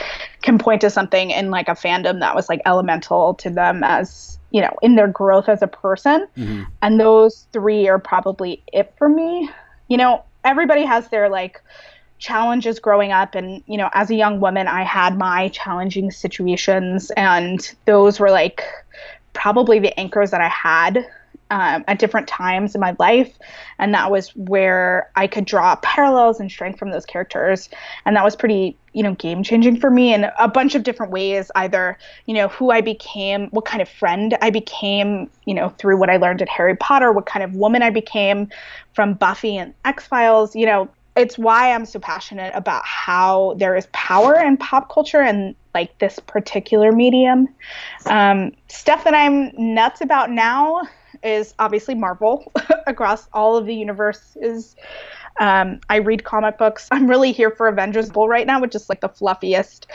[0.42, 4.38] can point to something in like a fandom that was like elemental to them as,
[4.52, 6.28] you know, in their growth as a person.
[6.82, 9.50] And those three are probably it for me.
[9.88, 11.60] You know, everybody has their like,
[12.18, 17.10] challenges growing up and you know as a young woman i had my challenging situations
[17.16, 18.62] and those were like
[19.34, 21.04] probably the anchors that i had
[21.50, 23.38] um, at different times in my life.
[23.78, 27.68] And that was where i could draw parallels and strength from those characters.
[28.04, 31.10] And that was pretty you know game changing for me in a bunch of different
[31.10, 35.68] ways either you know who i became what kind of friend i became you know
[35.70, 38.48] through what i learned at harry potter what kind of woman i became
[38.92, 40.54] from buffy and x-files.
[40.54, 45.20] You know it's why I'm so passionate about how there is power in pop culture
[45.20, 47.48] and like this particular medium.
[48.06, 50.82] Um, stuff that I'm nuts about now
[51.24, 52.52] is obviously Marvel
[52.86, 54.76] across all of the universes.
[55.40, 56.88] Um, I read comic books.
[56.92, 59.86] I'm really here for Avengers Bull right now, which is like the fluffiest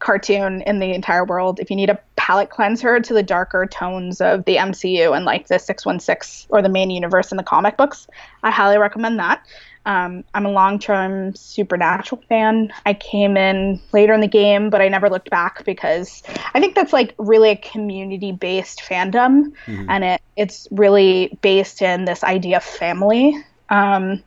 [0.00, 1.60] cartoon in the entire world.
[1.60, 5.48] If you need a palette cleanser to the darker tones of the MCU and like
[5.48, 8.08] the 616 or the main universe in the comic books,
[8.42, 9.44] I highly recommend that.
[9.86, 12.72] Um, I'm a long term Supernatural fan.
[12.84, 16.22] I came in later in the game, but I never looked back because
[16.54, 19.52] I think that's like really a community based fandom
[19.88, 23.34] and it, it's really based in this idea of family.
[23.70, 24.22] Um,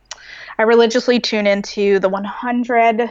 [0.58, 3.08] I religiously tune into the 100 um,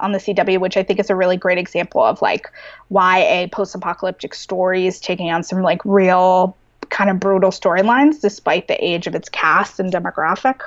[0.00, 2.50] on the CW, which I think is a really great example of like
[2.88, 6.56] why a post apocalyptic story is taking on some like real
[6.90, 10.60] kind of brutal storylines despite the age of its cast and demographic.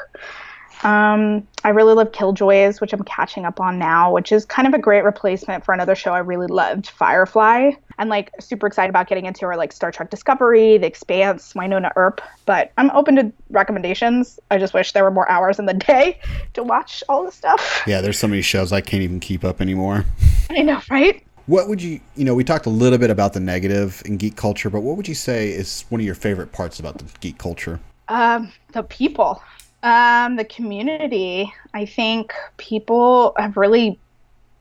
[0.84, 4.74] Um, I really love Killjoys, which I'm catching up on now, which is kind of
[4.74, 7.72] a great replacement for another show I really loved, Firefly.
[7.98, 11.92] And like super excited about getting into or like Star Trek Discovery, The Expanse, Wynonna
[11.96, 12.22] Earp.
[12.46, 14.40] But I'm open to recommendations.
[14.52, 16.20] I just wish there were more hours in the day
[16.54, 17.84] to watch all the stuff.
[17.88, 20.06] Yeah, there's so many shows I can't even keep up anymore.
[20.50, 21.24] I know, right?
[21.48, 24.36] What would you, you know, we talked a little bit about the negative in geek
[24.36, 27.38] culture, but what would you say is one of your favorite parts about the geek
[27.38, 27.80] culture?
[28.10, 29.42] Um, the people,
[29.88, 31.52] um, the community.
[31.74, 33.98] I think people have really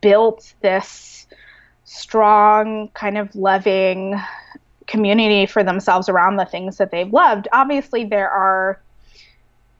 [0.00, 1.26] built this
[1.84, 4.20] strong, kind of loving
[4.86, 7.48] community for themselves around the things that they've loved.
[7.52, 8.80] Obviously, there are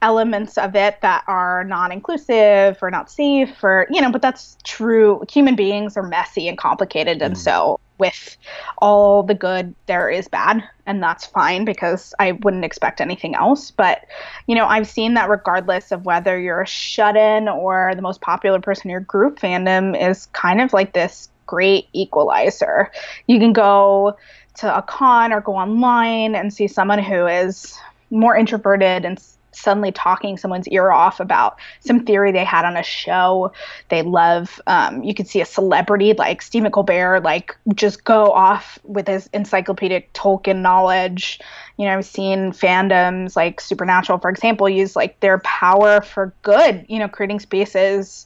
[0.01, 5.23] elements of it that are non-inclusive or not safe or you know but that's true
[5.27, 7.37] human beings are messy and complicated and mm.
[7.37, 8.37] so with
[8.79, 13.71] all the good there is bad and that's fine because i wouldn't expect anything else.
[13.71, 14.05] But
[14.45, 18.59] you know i've seen that regardless of whether you're a shut-in or the most popular
[18.59, 22.91] person in your group fandom is kind of like this great equalizer.
[23.25, 24.17] You can go
[24.57, 27.79] to a con or go online and see someone who is
[28.11, 29.19] more introverted and
[29.51, 33.51] suddenly talking someone's ear off about some theory they had on a show
[33.89, 34.61] they love.
[34.67, 39.29] Um, you could see a celebrity like Stephen Colbert like just go off with his
[39.33, 41.39] encyclopedic Tolkien knowledge.
[41.77, 46.85] You know, I've seen fandoms like Supernatural, for example, use like their power for good.
[46.87, 48.25] You know, creating spaces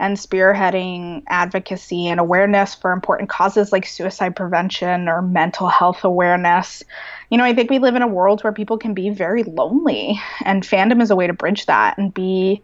[0.00, 6.82] and spearheading advocacy and awareness for important causes like suicide prevention or mental health awareness.
[7.30, 10.18] You know, I think we live in a world where people can be very lonely,
[10.44, 12.62] and fandom is a way to bridge that and be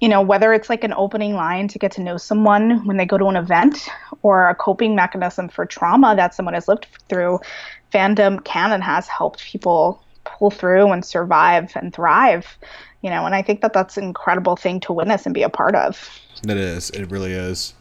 [0.00, 3.06] you know, whether it's like an opening line to get to know someone when they
[3.06, 3.88] go to an event
[4.22, 7.38] or a coping mechanism for trauma that someone has lived through,
[7.92, 12.58] fandom can and has helped people pull through and survive and thrive,
[13.04, 15.50] you know, and I think that that's an incredible thing to witness and be a
[15.50, 16.08] part of.
[16.42, 16.88] It is.
[16.90, 17.74] It really is.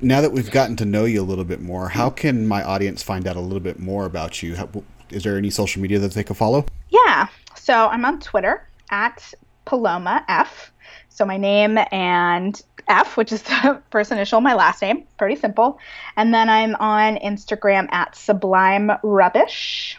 [0.00, 3.02] Now that we've gotten to know you a little bit more, how can my audience
[3.02, 4.54] find out a little bit more about you?
[4.54, 4.68] How,
[5.10, 6.64] is there any social media that they can follow?
[6.90, 7.26] Yeah.
[7.56, 10.70] So I'm on Twitter at Paloma F.
[11.08, 15.04] So my name and F, which is the first initial of my last name.
[15.18, 15.80] Pretty simple.
[16.16, 19.98] And then I'm on Instagram at Sublime Rubbish.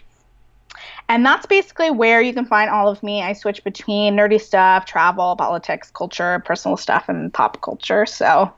[1.10, 3.24] And that's basically where you can find all of me.
[3.24, 8.06] I switch between nerdy stuff, travel, politics, culture, personal stuff, and pop culture.
[8.06, 8.54] So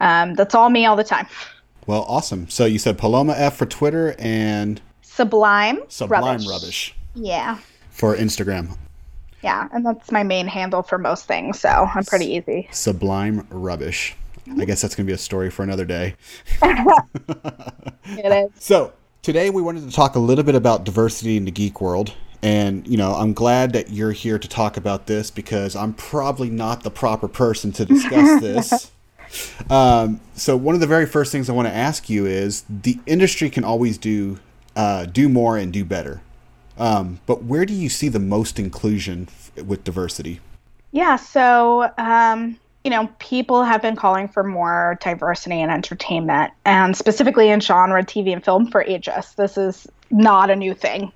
[0.00, 1.26] um, that's all me all the time.
[1.86, 2.48] Well, awesome.
[2.50, 6.46] So you said Paloma F for Twitter and Sublime Sublime Rubbish.
[6.48, 6.94] rubbish.
[7.14, 7.58] Yeah.
[7.90, 8.76] For Instagram.
[9.42, 12.66] Yeah, and that's my main handle for most things, so I'm pretty easy.
[12.70, 14.16] Sublime Rubbish.
[14.58, 16.16] I guess that's going to be a story for another day.
[16.62, 18.50] it is.
[18.58, 18.92] So,
[19.24, 22.12] Today, we wanted to talk a little bit about diversity in the geek world.
[22.42, 26.50] And, you know, I'm glad that you're here to talk about this because I'm probably
[26.50, 28.92] not the proper person to discuss this.
[29.70, 32.98] Um, so, one of the very first things I want to ask you is the
[33.06, 34.40] industry can always do
[34.76, 36.20] uh, do more and do better.
[36.76, 40.40] Um, but where do you see the most inclusion f- with diversity?
[40.92, 46.94] Yeah, so um, you know, people have been calling for more diversity in entertainment and
[46.94, 49.32] specifically in genre, TV, and film for ages.
[49.36, 51.10] This is not a new thing.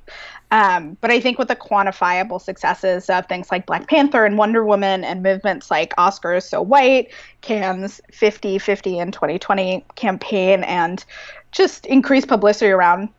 [0.50, 4.64] Um, but I think with the quantifiable successes of things like Black Panther and Wonder
[4.64, 7.12] Woman and movements like Oscars So White,
[7.42, 11.04] Cannes 50 50 in 2020 campaign, and
[11.52, 13.10] just increased publicity around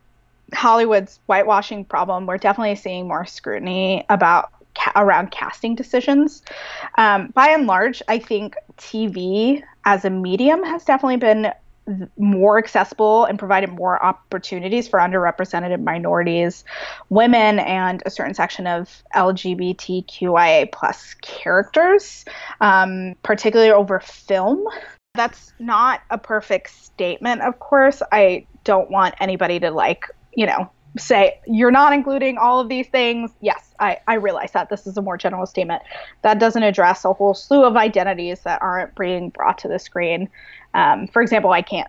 [0.54, 6.42] Hollywood's whitewashing problem, we're definitely seeing more scrutiny about ca- around casting decisions.
[6.96, 11.52] Um, by and large, I think TV as a medium has definitely been
[12.16, 16.64] more accessible and provided more opportunities for underrepresented minorities,
[17.08, 22.24] women, and a certain section of LGBTQIA plus characters,
[22.60, 24.64] um, particularly over film.
[25.14, 28.02] That's not a perfect statement, of course.
[28.12, 30.04] I don't want anybody to like,
[30.34, 33.30] you know, say you're not including all of these things.
[33.40, 35.82] Yes, I, I realize that this is a more general statement.
[36.22, 40.28] That doesn't address a whole slew of identities that aren't being brought to the screen.
[40.74, 41.88] Um, for example, I can't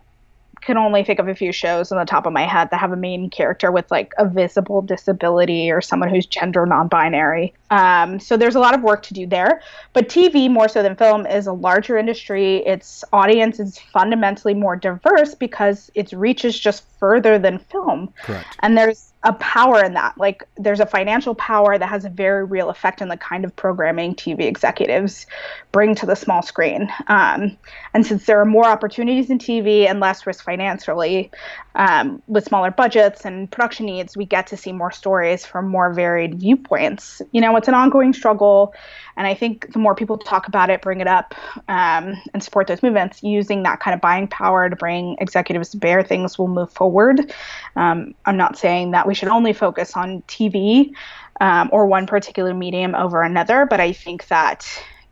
[0.61, 2.91] can only think of a few shows on the top of my head that have
[2.91, 7.53] a main character with like a visible disability or someone who's gender non-binary.
[7.71, 9.61] Um, so there's a lot of work to do there.
[9.93, 12.57] But TV, more so than film, is a larger industry.
[12.65, 18.13] Its audience is fundamentally more diverse because its reach is just further than film.
[18.23, 18.55] Correct.
[18.59, 20.17] And there's a power in that.
[20.17, 23.55] Like there's a financial power that has a very real effect on the kind of
[23.55, 25.27] programming TV executives
[25.71, 26.91] bring to the small screen.
[27.07, 27.57] Um,
[27.93, 31.29] and since there are more opportunities in TV and less risk financially,
[31.75, 35.93] um, with smaller budgets and production needs, we get to see more stories from more
[35.93, 37.21] varied viewpoints.
[37.31, 38.73] You know, it's an ongoing struggle.
[39.17, 41.35] And I think the more people talk about it, bring it up,
[41.67, 45.77] um, and support those movements, using that kind of buying power to bring executives to
[45.77, 47.33] bear, things will move forward.
[47.75, 50.93] Um, I'm not saying that we should only focus on TV
[51.39, 54.67] um, or one particular medium over another, but I think that,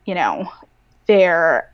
[0.05, 0.51] you know,
[1.07, 1.71] there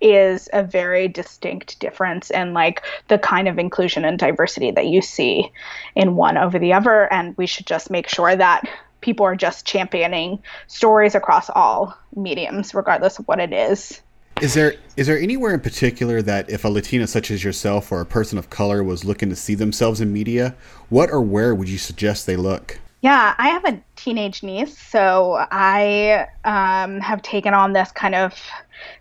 [0.00, 5.00] is a very distinct difference in like the kind of inclusion and diversity that you
[5.00, 5.50] see
[5.94, 8.68] in one over the other and we should just make sure that
[9.06, 14.02] people are just championing stories across all mediums regardless of what it is
[14.42, 18.00] is there is there anywhere in particular that if a Latina such as yourself or
[18.02, 20.54] a person of color was looking to see themselves in media,
[20.90, 22.78] what or where would you suggest they look?
[23.00, 28.34] Yeah, I have a teenage niece, so I um, have taken on this kind of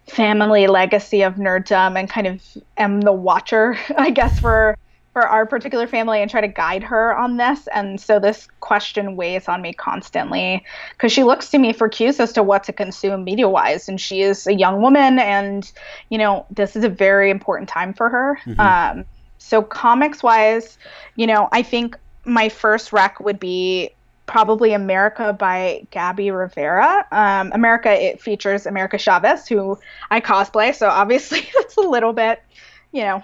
[0.08, 2.41] family legacy of nerddom and kind of
[2.78, 4.78] am the watcher, I guess, for
[5.16, 7.70] for our particular family and try to guide her on this.
[7.74, 10.61] And so this question weighs on me constantly
[10.91, 13.88] because she looks to me for cues as to what to consume media wise.
[13.88, 15.72] And she is a young woman, and
[16.09, 18.38] you know this is a very important time for her.
[18.45, 18.59] Mm-hmm.
[18.59, 19.05] Um,
[19.38, 20.78] so comics wise,
[21.16, 23.91] you know, I think my first rec would be
[24.26, 27.05] probably America by Gabby Rivera.
[27.13, 29.80] Um, America it features America Chavez, who
[30.11, 32.43] I cosplay, so obviously that's a little bit,
[32.91, 33.24] you know,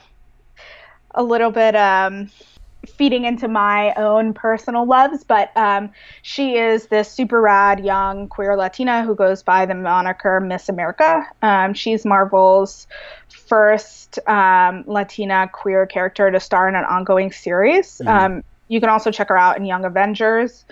[1.16, 2.30] a little bit um,
[2.88, 5.24] feeding into my own personal loves.
[5.24, 5.91] But um,
[6.22, 11.28] she is this super rad young queer Latina who goes by the moniker Miss America.
[11.41, 12.88] Um, she's Marvel's
[13.30, 17.97] first um, Latina queer character to star in an ongoing series.
[17.97, 18.07] Mm-hmm.
[18.07, 20.64] Um, you can also check her out in Young Avengers,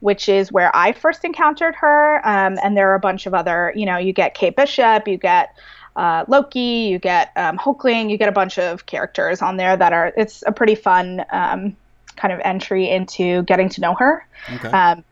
[0.00, 2.24] which is where I first encountered her.
[2.24, 5.18] Um, and there are a bunch of other, you know, you get Kate Bishop, you
[5.18, 5.56] get
[5.98, 9.92] uh, Loki, you get um, Hulkling, you get a bunch of characters on there that
[9.92, 11.76] are, it's a pretty fun um,
[12.14, 14.24] kind of entry into getting to know her.
[14.54, 14.68] Okay.
[14.68, 15.04] Um,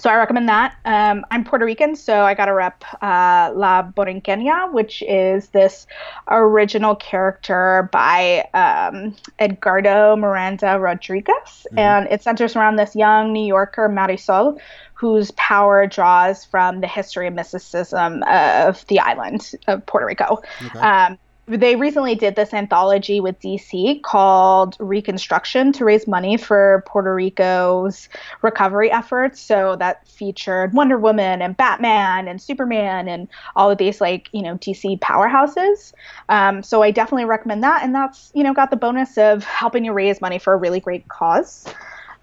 [0.00, 0.76] so I recommend that.
[0.84, 5.86] Um, I'm Puerto Rican, so I got to rep uh, La Borinqueña, which is this
[6.28, 11.78] original character by um, Edgardo Miranda Rodriguez, mm-hmm.
[11.78, 14.60] and it centers around this young New Yorker Marisol,
[14.94, 20.42] whose power draws from the history and mysticism of the island of Puerto Rico.
[20.64, 20.78] Okay.
[20.78, 21.18] Um,
[21.48, 28.08] they recently did this anthology with DC called Reconstruction to raise money for Puerto Rico's
[28.42, 29.40] recovery efforts.
[29.40, 34.42] So that featured Wonder Woman and Batman and Superman and all of these like you
[34.42, 35.92] know DC powerhouses.
[36.28, 39.84] Um, so I definitely recommend that, and that's you know got the bonus of helping
[39.84, 41.66] you raise money for a really great cause.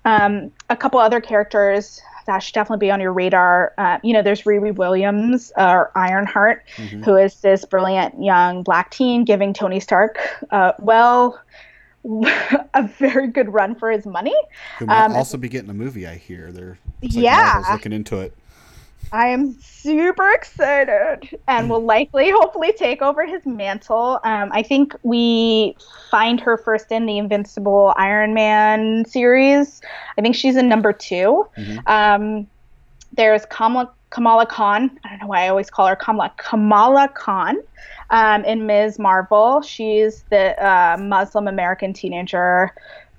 [0.05, 3.73] Um, a couple other characters that should definitely be on your radar.
[3.77, 7.03] Uh, you know, there's Riri Williams or Ironheart, mm-hmm.
[7.03, 10.17] who is this brilliant young black teen giving Tony Stark,
[10.51, 11.39] uh, well,
[12.73, 14.35] a very good run for his money.
[14.79, 16.51] Who might um, also be getting a movie, I hear.
[16.51, 18.35] They're like yeah looking into it.
[19.11, 24.19] I am super excited and will likely, hopefully, take over his mantle.
[24.23, 25.77] Um, I think we
[26.11, 29.81] find her first in the Invincible Iron Man series.
[30.17, 31.77] I think she's in number 2 mm-hmm.
[31.87, 32.47] um,
[33.13, 34.99] there's Kamala, Kamala Khan.
[35.03, 36.33] I don't know why I always call her Kamala.
[36.37, 37.57] Kamala Khan
[38.09, 38.99] um, in Ms.
[38.99, 39.61] Marvel.
[39.61, 42.73] She's the uh, Muslim American teenager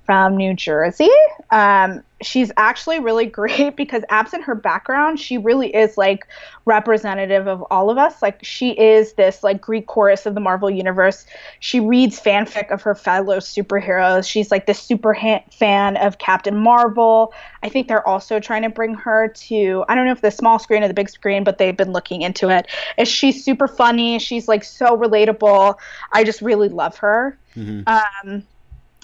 [0.07, 1.09] from New Jersey.
[1.51, 6.25] Um, she's actually really great because absent her background, she really is like
[6.65, 8.21] representative of all of us.
[8.21, 11.25] Like she is this like Greek chorus of the Marvel universe.
[11.59, 14.27] She reads fanfic of her fellow superheroes.
[14.27, 17.33] She's like this super ha- fan of Captain Marvel.
[17.61, 20.57] I think they're also trying to bring her to I don't know if the small
[20.57, 22.67] screen or the big screen, but they've been looking into it.
[22.97, 24.19] Is she's super funny?
[24.19, 25.75] She's like so relatable.
[26.13, 27.37] I just really love her.
[27.57, 27.81] Mm-hmm.
[27.87, 28.43] Um,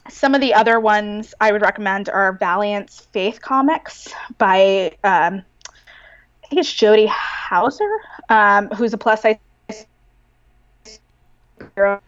[0.09, 5.43] some of the other ones I would recommend are Valiant's Faith comics by um,
[6.43, 7.99] I think it's Jody Houser,
[8.29, 9.37] um, who's a plus size
[11.75, 12.01] girl.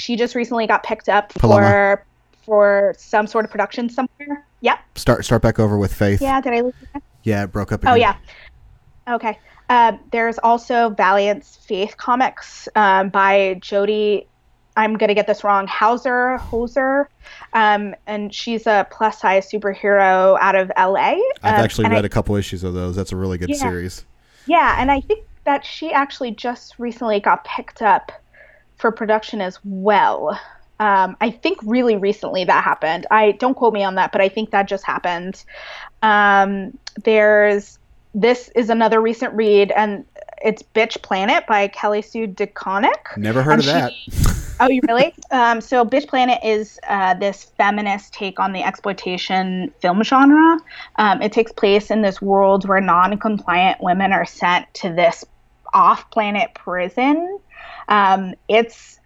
[0.00, 1.66] She just recently got picked up Paloma.
[1.66, 2.04] for
[2.44, 4.44] for some sort of production somewhere.
[4.60, 4.78] Yep.
[4.96, 6.20] Start start back over with Faith.
[6.20, 7.02] Yeah, did I lose you?
[7.22, 7.80] Yeah, it broke up.
[7.86, 8.14] Oh, again.
[9.06, 9.14] Oh yeah.
[9.14, 9.38] Okay.
[9.70, 14.26] Uh, there's also Valiant's Faith comics um, by Jody
[14.76, 15.66] I'm gonna get this wrong.
[15.66, 17.06] Houser Hoser,
[17.52, 21.14] um, and she's a plus size superhero out of LA.
[21.42, 22.96] I've um, actually read I, a couple issues of those.
[22.96, 24.04] That's a really good yeah, series.
[24.46, 28.12] Yeah, and I think that she actually just recently got picked up
[28.76, 30.38] for production as well.
[30.80, 33.06] Um, I think really recently that happened.
[33.10, 35.44] I don't quote me on that, but I think that just happened.
[36.02, 37.78] Um, there's
[38.14, 40.04] this is another recent read, and
[40.42, 43.16] it's Bitch Planet by Kelly Sue DeConnick.
[43.16, 43.92] Never heard And of that.
[44.60, 45.14] oh, you really?
[45.30, 50.58] um, so Bitch Planet is uh, this feminist take on the exploitation film genre.
[50.96, 55.24] Um, it takes place in this world where non-compliant women are sent to this
[55.72, 57.38] off-planet prison.
[57.88, 58.98] Um, it's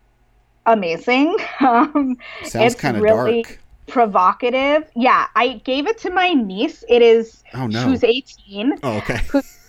[0.66, 1.36] amazing.
[1.60, 3.58] Um, Sounds it's kind of really dark.
[3.88, 4.88] provocative.
[4.94, 6.84] Yeah, I gave it to my niece.
[6.88, 7.42] It is.
[7.54, 7.82] Oh, no.
[7.82, 8.74] Who's 18.
[8.82, 9.20] Oh, okay.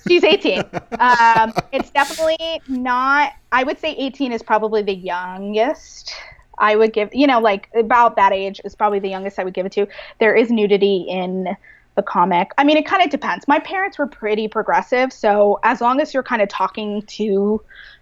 [0.07, 0.59] She's 18.
[0.99, 3.33] um, it's definitely not.
[3.51, 6.13] I would say 18 is probably the youngest.
[6.57, 9.53] I would give, you know, like about that age is probably the youngest I would
[9.53, 9.87] give it to.
[10.19, 11.55] There is nudity in
[11.95, 12.51] the comic.
[12.57, 13.47] I mean, it kind of depends.
[13.47, 17.61] My parents were pretty progressive, so as long as you're kind of talking to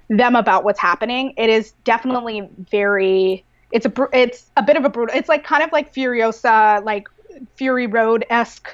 [0.09, 3.43] them about what's happening, it is definitely very.
[3.71, 5.15] It's a it's a bit of a brutal.
[5.15, 7.07] It's like kind of like Furiosa, like
[7.55, 8.69] Fury Road esque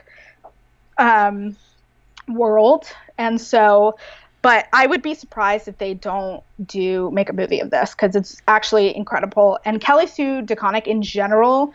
[0.98, 1.56] um,
[2.28, 2.86] world,
[3.18, 3.98] and so.
[4.42, 8.14] But I would be surprised if they don't do make a movie of this because
[8.14, 9.58] it's actually incredible.
[9.64, 11.74] And Kelly Sue DeConnick in general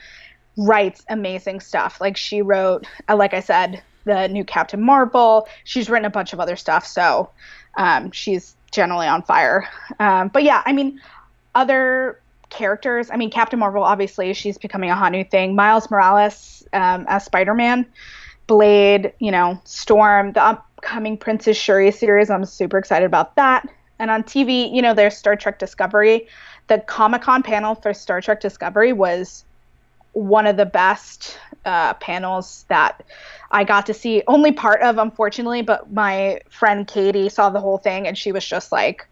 [0.59, 1.99] writes amazing stuff.
[1.99, 5.49] Like she wrote, uh, like I said, the new Captain Marvel.
[5.65, 7.31] She's written a bunch of other stuff, so
[7.77, 9.67] um, she's generally on fire.
[9.99, 11.01] Um, but yeah, I mean,
[11.55, 12.21] other
[12.51, 13.11] characters.
[13.11, 15.55] I mean, Captain Marvel, obviously, she's becoming a hot new thing.
[15.55, 17.87] Miles Morales um, as Spider Man,
[18.49, 22.31] Blade, you know, Storm, the upcoming Princess Shuri series.
[22.31, 23.69] I'm super excited about that.
[24.01, 26.27] And on TV, you know, there's Star Trek Discovery.
[26.67, 29.45] The Comic Con panel for Star Trek Discovery was
[30.13, 33.05] one of the best uh, panels that
[33.51, 34.23] I got to see.
[34.27, 38.45] Only part of, unfortunately, but my friend Katie saw the whole thing and she was
[38.45, 39.07] just like,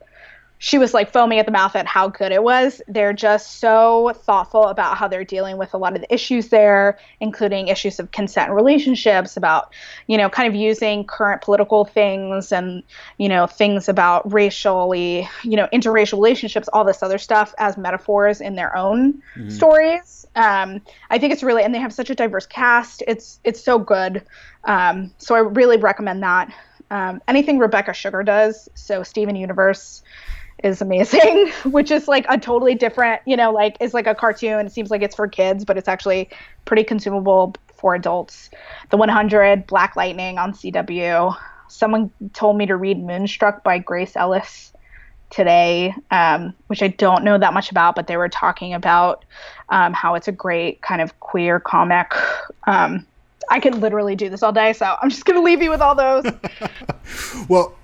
[0.59, 2.81] she was like foaming at the mouth at how good it was.
[2.89, 6.99] They're just so thoughtful about how they're dealing with a lot of the issues there,
[7.21, 9.73] including issues of consent and relationships, about,
[10.07, 12.83] you know, kind of using current political things and,
[13.19, 18.41] you know, things about racially, you know, interracial relationships, all this other stuff as metaphors
[18.41, 20.27] in their own stories.
[20.37, 20.81] Um,
[21.11, 23.03] I think it's really, and they have such a diverse cast.
[23.07, 24.23] It's it's so good.
[24.65, 26.53] Um, so I really recommend that.
[26.91, 30.03] Um, anything Rebecca Sugar does, so Steven Universe
[30.65, 34.67] is amazing, which is like a totally different, you know, like it's like a cartoon.
[34.67, 36.31] It seems like it's for kids, but it's actually
[36.65, 38.51] pretty consumable for adults.
[38.91, 41.37] The 100, Black Lightning on CW.
[41.69, 44.73] Someone told me to read Moonstruck by Grace Ellis
[45.31, 49.25] today, um, which I don't know that much about, but they were talking about
[49.69, 52.13] um, how it's a great kind of queer comic.
[52.67, 53.05] Um,
[53.51, 55.81] I could literally do this all day, so I'm just going to leave you with
[55.81, 56.25] all those.
[57.49, 57.77] Well,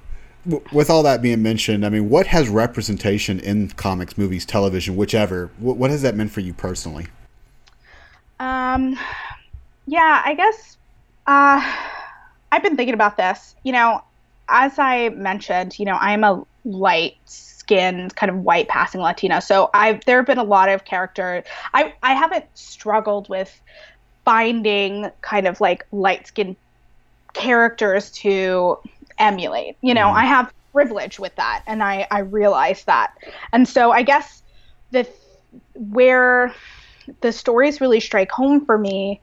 [0.45, 5.51] with all that being mentioned, I mean, what has representation in comics, movies, television, whichever,
[5.59, 7.07] what, what has that meant for you personally?
[8.41, 8.99] Um,
[9.87, 10.77] yeah, I guess
[11.27, 11.63] uh,
[12.51, 13.55] I've been thinking about this.
[13.63, 14.03] You know,
[14.49, 19.41] as I mentioned, you know, I'm a light skinned kind of white passing Latina.
[19.41, 23.61] So I've there have been a lot of character I I haven't struggled with
[24.25, 26.57] finding kind of like light skinned
[27.33, 28.79] characters to
[29.19, 29.77] emulate.
[29.81, 30.19] You know, mm-hmm.
[30.19, 33.15] I have privilege with that and I I realize that.
[33.53, 34.43] And so I guess
[34.91, 35.07] the
[35.75, 36.55] where
[37.21, 39.21] the stories really strike home for me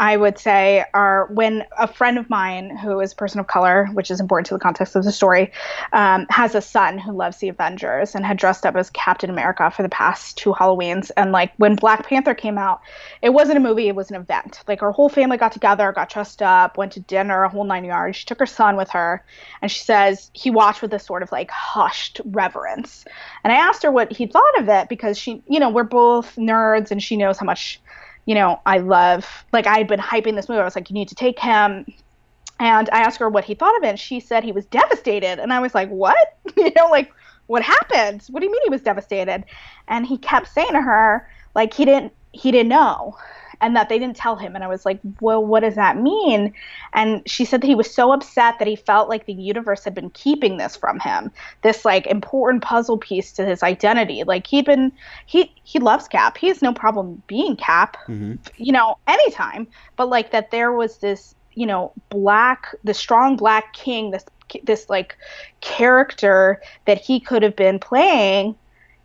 [0.00, 3.86] I would say are when a friend of mine who is a person of color,
[3.92, 5.52] which is important to the context of the story,
[5.92, 9.70] um, has a son who loves the Avengers and had dressed up as Captain America
[9.70, 11.10] for the past two Halloweens.
[11.16, 12.80] And like when Black Panther came out,
[13.22, 14.62] it wasn't a movie, it was an event.
[14.66, 17.84] Like our whole family got together, got dressed up, went to dinner, a whole nine
[17.84, 18.16] yards.
[18.16, 19.24] She took her son with her,
[19.62, 23.04] and she says he watched with this sort of like hushed reverence.
[23.42, 26.36] And I asked her what he thought of it because she, you know, we're both
[26.36, 27.80] nerds and she knows how much
[28.26, 30.60] you know, I love, like, I had been hyping this movie.
[30.60, 31.86] I was like, you need to take him.
[32.60, 33.88] And I asked her what he thought of it.
[33.88, 35.38] And she said he was devastated.
[35.40, 36.16] And I was like, what?
[36.56, 37.12] you know, like,
[37.46, 38.22] what happened?
[38.30, 39.44] What do you mean he was devastated?
[39.88, 43.16] And he kept saying to her, like, he didn't, he didn't know.
[43.64, 44.54] And that they didn't tell him.
[44.54, 46.52] And I was like, well, what does that mean?
[46.92, 49.94] And she said that he was so upset that he felt like the universe had
[49.94, 51.32] been keeping this from him.
[51.62, 54.22] This like important puzzle piece to his identity.
[54.22, 54.92] Like he'd been
[55.24, 56.36] he he loves Cap.
[56.36, 57.96] He has no problem being Cap.
[58.06, 58.34] Mm-hmm.
[58.58, 59.66] You know, anytime.
[59.96, 64.26] But like that there was this, you know, black the strong black king, this
[64.64, 65.16] this like
[65.62, 68.56] character that he could have been playing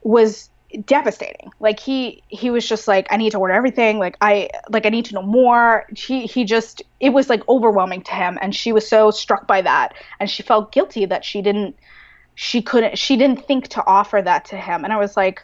[0.04, 0.50] was
[0.86, 1.52] devastating.
[1.60, 4.00] Like he he was just like i need to order everything.
[4.00, 5.86] Like i like i need to know more.
[5.96, 9.62] He he just it was like overwhelming to him and she was so struck by
[9.62, 11.76] that and she felt guilty that she didn't
[12.36, 14.84] she couldn't she didn't think to offer that to him.
[14.84, 15.44] And i was like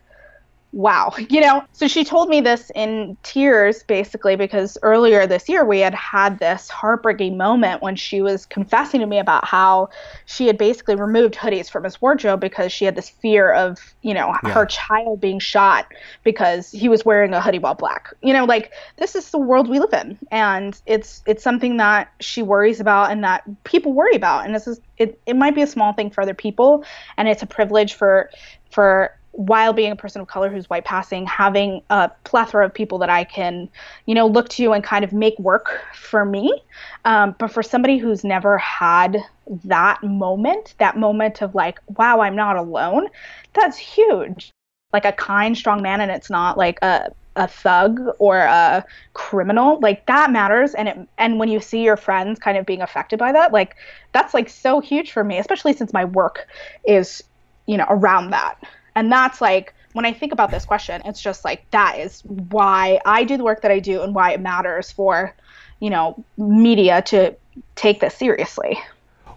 [0.75, 1.63] wow, you know.
[1.71, 6.37] So she told me this in tears, basically, because earlier this year we had had
[6.37, 9.89] this heartbreaking moment when she was confessing to me about how
[10.25, 14.13] she had basically removed hoodies from his wardrobe because she had this fear of, you
[14.13, 14.51] know, yeah.
[14.51, 15.91] her child being shot
[16.23, 18.13] because he was wearing a hoodie while black.
[18.21, 22.11] You know, like this is the world we live in, and it's it's something that
[22.19, 25.19] she worries about and that people worry about, and this is it.
[25.25, 26.83] It might be a small thing for other people,
[27.17, 28.29] and it's a privilege for
[28.71, 32.97] for while being a person of color who's white passing, having a plethora of people
[32.99, 33.69] that I can,
[34.05, 36.63] you know, look to and kind of make work for me.
[37.03, 39.17] Um, but for somebody who's never had
[39.65, 43.09] that moment, that moment of like, wow, I'm not alone,
[43.53, 44.51] that's huge.
[44.93, 49.77] Like a kind, strong man, and it's not like a a thug or a criminal
[49.81, 53.19] like that matters and it and when you see your friends kind of being affected
[53.19, 53.75] by that like
[54.13, 56.47] that's like so huge for me especially since my work
[56.85, 57.21] is
[57.65, 58.57] you know around that
[58.95, 62.99] and that's like when I think about this question, it's just like that is why
[63.05, 65.33] I do the work that I do and why it matters for,
[65.79, 67.33] you know, media to
[67.75, 68.77] take this seriously.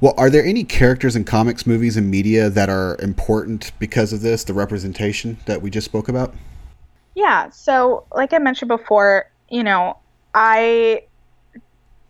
[0.00, 4.20] Well, are there any characters in comics, movies, and media that are important because of
[4.20, 6.34] this, the representation that we just spoke about?
[7.14, 7.50] Yeah.
[7.50, 9.96] So, like I mentioned before, you know,
[10.34, 11.02] I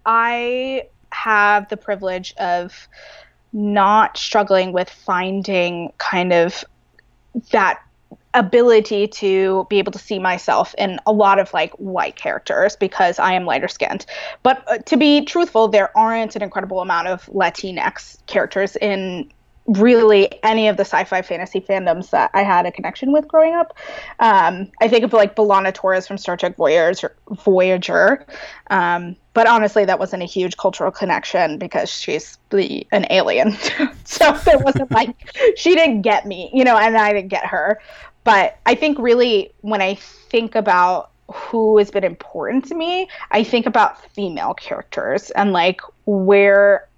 [0.05, 2.89] I have the privilege of
[3.53, 6.65] not struggling with finding kind of
[7.51, 7.81] that
[8.35, 13.19] ability to be able to see myself in a lot of like white characters because
[13.19, 14.07] I am lighter skinned.
[14.43, 19.31] But uh, to be truthful, there aren't an incredible amount of Latinx characters in
[19.69, 23.77] really any of the sci-fi fantasy fandoms that I had a connection with growing up.
[24.19, 27.15] Um, I think of like B'Elanna Torres from Star Trek Voyager,
[27.45, 28.27] Voyager.
[28.71, 33.53] Um, but honestly, that wasn't a huge cultural connection because she's the an alien.
[34.05, 35.15] so it wasn't like
[35.57, 37.79] she didn't get me, you know, and I didn't get her.
[38.25, 43.45] But I think really when I think about who has been important to me, I
[43.45, 46.89] think about female characters and like where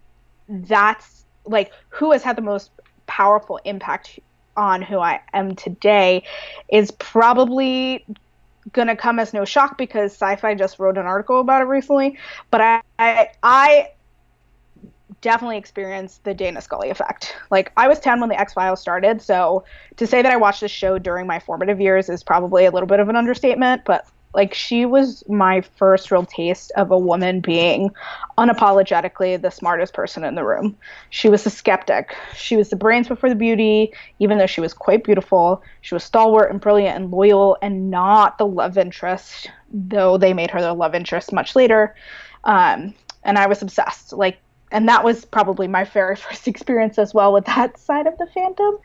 [0.49, 2.71] that's like who has had the most
[3.07, 4.19] powerful impact
[4.57, 6.25] on who I am today
[6.69, 8.05] is probably
[8.73, 12.19] gonna come as no shock because sci-fi just wrote an article about it recently
[12.51, 13.91] but i i, I
[15.23, 17.35] definitely experienced the dana scully effect.
[17.51, 19.65] Like i was 10 when the x-files started so
[19.97, 22.87] to say that i watched this show during my formative years is probably a little
[22.87, 27.41] bit of an understatement but like she was my first real taste of a woman
[27.41, 27.91] being
[28.39, 30.77] unapologetically the smartest person in the room.
[31.11, 32.15] She was a skeptic.
[32.35, 35.63] She was the brains before the beauty, even though she was quite beautiful.
[35.81, 40.51] She was stalwart and brilliant and loyal and not the love interest, though they made
[40.51, 41.95] her the love interest much later.
[42.45, 44.13] Um, and I was obsessed.
[44.13, 44.39] Like
[44.73, 48.27] and that was probably my very first experience as well with that side of the
[48.37, 48.81] fandom.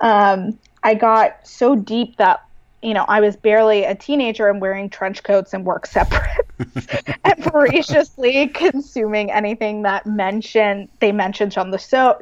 [0.00, 2.45] Um, I got so deep that
[2.86, 6.46] you know, I was barely a teenager and wearing trench coats and work separate
[7.24, 12.16] and voraciously consuming anything that mentioned they mentioned on the show.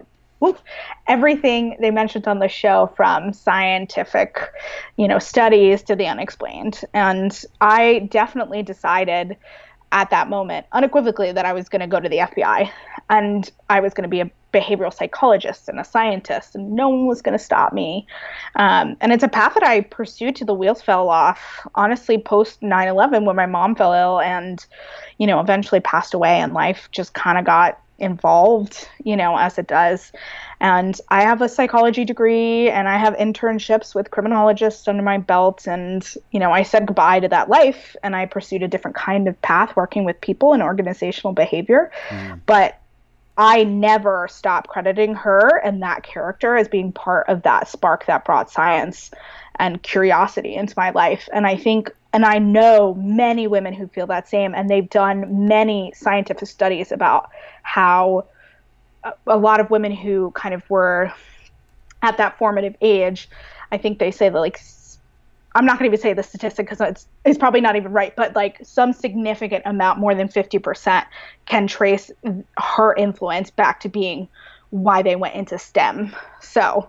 [1.07, 4.39] everything they mentioned on the show from scientific,
[4.97, 6.81] you know, studies to the unexplained.
[6.95, 9.37] And I definitely decided
[9.95, 12.69] at that moment unequivocally that I was going to go to the FBI
[13.09, 17.07] and I was going to be a behavioral psychologist and a scientist, and no one
[17.07, 18.07] was going to stop me.
[18.55, 21.67] Um, and it's a path that I pursued till the wheels fell off.
[21.75, 24.65] Honestly, post 9 11, when my mom fell ill and,
[25.19, 29.59] you know, eventually passed away, and life just kind of got involved, you know, as
[29.59, 30.13] it does.
[30.61, 35.67] And I have a psychology degree and I have internships with criminologists under my belt.
[35.67, 39.29] And, you know, I said goodbye to that life and I pursued a different kind
[39.29, 41.91] of path working with people and organizational behavior.
[42.09, 42.41] Mm.
[42.47, 42.81] But
[43.37, 48.25] I never stop crediting her and that character as being part of that spark that
[48.25, 49.11] brought science
[49.57, 51.29] and curiosity into my life.
[51.33, 55.49] And I think, and I know many women who feel that same, and they've done
[55.49, 57.31] many scientific studies about
[57.65, 58.27] how
[59.27, 61.13] a lot of women who kind of were
[62.03, 63.29] at that formative age,
[63.73, 64.59] I think they say that like
[65.57, 68.15] I'm not going to even say the statistic because it's it's probably not even right,
[68.17, 71.07] but like some significant amount, more than 50%,
[71.47, 72.11] can trace
[72.59, 74.29] her influence back to being
[74.71, 76.15] why they went into STEM.
[76.41, 76.89] So,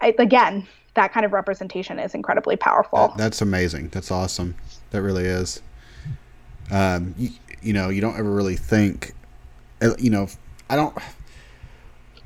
[0.00, 3.08] I, again, that kind of representation is incredibly powerful.
[3.08, 3.88] That, that's amazing.
[3.88, 4.54] That's awesome.
[4.90, 5.60] That really is.
[6.70, 7.30] Um, you,
[7.60, 9.14] you know, you don't ever really think,
[9.98, 10.28] you know,
[10.68, 10.96] I don't.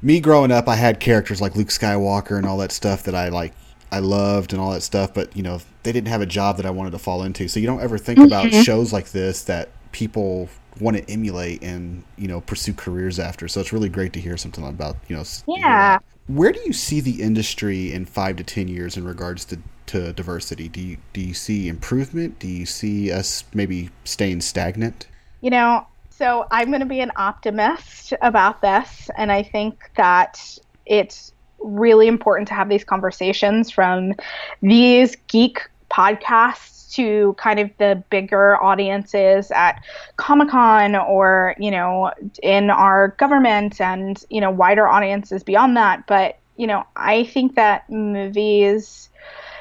[0.03, 3.29] Me growing up, I had characters like Luke Skywalker and all that stuff that I
[3.29, 3.53] like
[3.91, 6.67] I loved and all that stuff, but you know they didn't have a job that
[6.67, 7.49] I wanted to fall into.
[7.49, 8.27] So you don't ever think mm-hmm.
[8.27, 10.49] about shows like this that people
[10.81, 13.49] want to emulate and you know pursue careers after.
[13.49, 15.25] So it's really great to hear something about you know.
[15.47, 15.99] Yeah.
[16.27, 20.13] Where do you see the industry in five to ten years in regards to to
[20.13, 20.69] diversity?
[20.69, 22.39] Do you do you see improvement?
[22.39, 25.07] Do you see us maybe staying stagnant?
[25.41, 25.87] You know,
[26.17, 32.07] so I'm going to be an optimist about this, and I think that it's really
[32.07, 34.15] important to have these conversations from
[34.63, 39.83] these geek podcasts to kind of the bigger audiences at
[40.17, 42.11] Comic Con or, you know,
[42.43, 46.07] in our government and, you know, wider audiences beyond that.
[46.07, 49.11] But, you know, I think that movies,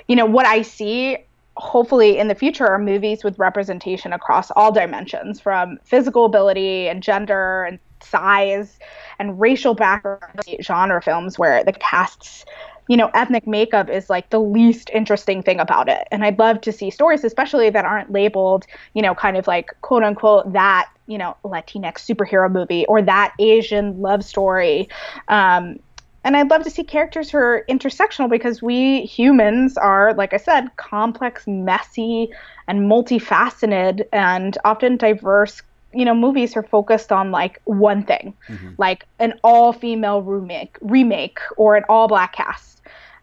[0.07, 1.17] you know, what I see
[1.57, 7.01] hopefully in the future are movies with representation across all dimensions from physical ability and
[7.01, 8.77] gender and size
[9.19, 12.45] and racial background genre films where the casts
[12.87, 16.07] you know, ethnic makeup is like the least interesting thing about it.
[16.11, 19.71] And I'd love to see stories, especially that aren't labeled, you know, kind of like
[19.81, 24.87] quote unquote that, you know, Latinx superhero movie or that Asian love story.
[25.29, 25.79] Um,
[26.25, 30.37] and I'd love to see characters who are intersectional because we humans are, like I
[30.37, 32.29] said, complex, messy,
[32.67, 35.61] and multifaceted and often diverse
[35.93, 38.71] you know movies are focused on like one thing mm-hmm.
[38.77, 42.75] like an all female remake remake or an all black cast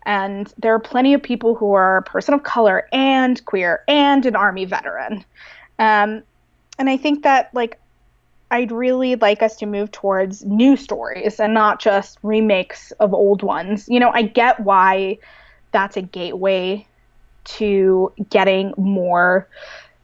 [0.04, 4.26] and there are plenty of people who are a person of color and queer and
[4.26, 5.24] an army veteran.
[5.78, 6.22] Um,
[6.78, 7.78] and I think that like
[8.52, 13.42] I'd really like us to move towards new stories and not just remakes of old
[13.42, 13.88] ones.
[13.88, 15.18] You know, I get why
[15.72, 16.86] that's a gateway
[17.44, 19.48] to getting more,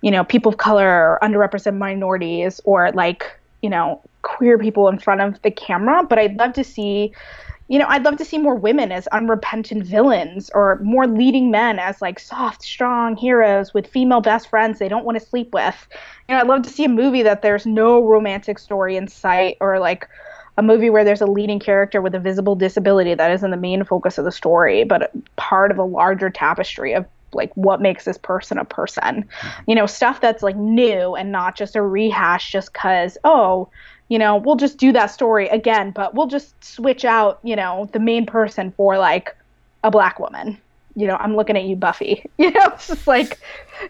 [0.01, 4.99] you know, people of color or underrepresented minorities or like, you know, queer people in
[4.99, 7.13] front of the camera, but I'd love to see
[7.69, 11.79] you know, I'd love to see more women as unrepentant villains or more leading men
[11.79, 15.87] as like soft, strong heroes with female best friends they don't want to sleep with.
[16.29, 19.59] You know, I'd love to see a movie that there's no romantic story in sight
[19.61, 20.09] or like
[20.57, 23.85] a movie where there's a leading character with a visible disability that isn't the main
[23.85, 28.19] focus of the story, but part of a larger tapestry of like what makes this
[28.19, 29.23] person a person.
[29.25, 29.63] Mm-hmm.
[29.67, 33.69] You know, stuff that's like new and not just a rehash just cuz oh,
[34.09, 37.89] you know, we'll just do that story again, but we'll just switch out, you know,
[37.93, 39.37] the main person for like
[39.85, 40.59] a black woman.
[40.97, 42.25] You know, I'm looking at you, Buffy.
[42.39, 43.39] You know, it's just like,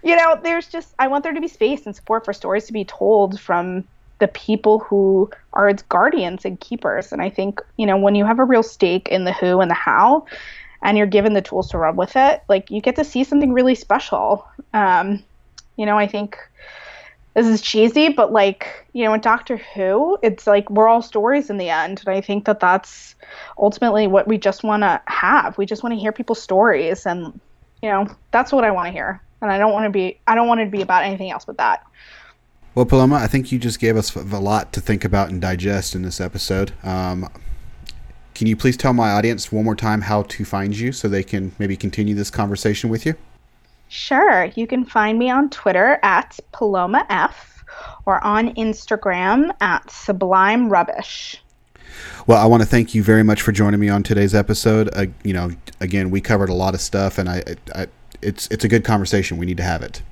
[0.02, 2.72] you know, there's just, I want there to be space and support for stories to
[2.72, 3.84] be told from
[4.18, 7.12] the people who are its guardians and keepers.
[7.12, 9.70] And I think, you know, when you have a real stake in the who and
[9.70, 10.26] the how,
[10.82, 13.52] and you're given the tools to run with it, like you get to see something
[13.52, 14.46] really special.
[14.74, 15.22] Um,
[15.76, 16.36] you know, I think
[17.38, 21.50] this is cheesy, but like, you know, in Doctor Who, it's like we're all stories
[21.50, 22.02] in the end.
[22.04, 23.14] And I think that that's
[23.56, 25.56] ultimately what we just want to have.
[25.56, 27.06] We just want to hear people's stories.
[27.06, 27.38] And,
[27.80, 29.22] you know, that's what I want to hear.
[29.40, 31.44] And I don't want to be, I don't want it to be about anything else
[31.44, 31.84] but that.
[32.74, 35.94] Well, Paloma, I think you just gave us a lot to think about and digest
[35.94, 36.72] in this episode.
[36.82, 37.28] Um,
[38.34, 41.22] can you please tell my audience one more time how to find you so they
[41.22, 43.14] can maybe continue this conversation with you?
[43.88, 44.44] Sure.
[44.54, 47.64] You can find me on Twitter at Paloma F
[48.06, 51.42] or on Instagram at Sublime Rubbish.
[52.26, 54.90] Well, I want to thank you very much for joining me on today's episode.
[54.94, 57.42] Uh, you know, again, we covered a lot of stuff, and I,
[57.74, 57.86] I,
[58.20, 59.38] it's it's a good conversation.
[59.38, 60.02] We need to have it.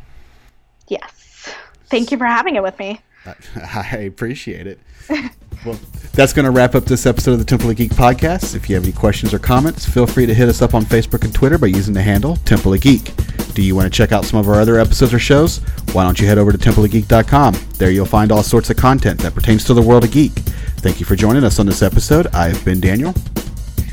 [0.88, 1.54] Yes.
[1.88, 3.00] Thank you for having it with me.
[3.56, 4.80] I appreciate it.
[5.64, 5.78] well,
[6.12, 8.54] that's going to wrap up this episode of the Temple of Geek podcast.
[8.54, 11.24] If you have any questions or comments, feel free to hit us up on Facebook
[11.24, 13.12] and Twitter by using the handle Temple of Geek.
[13.54, 15.58] Do you want to check out some of our other episodes or shows?
[15.92, 17.54] Why don't you head over to templeofgeek.com?
[17.78, 20.32] There you'll find all sorts of content that pertains to the world of geek.
[20.80, 22.26] Thank you for joining us on this episode.
[22.28, 23.14] I've been Daniel.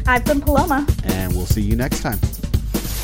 [0.06, 0.86] I've been Paloma.
[1.06, 2.20] And we'll see you next time.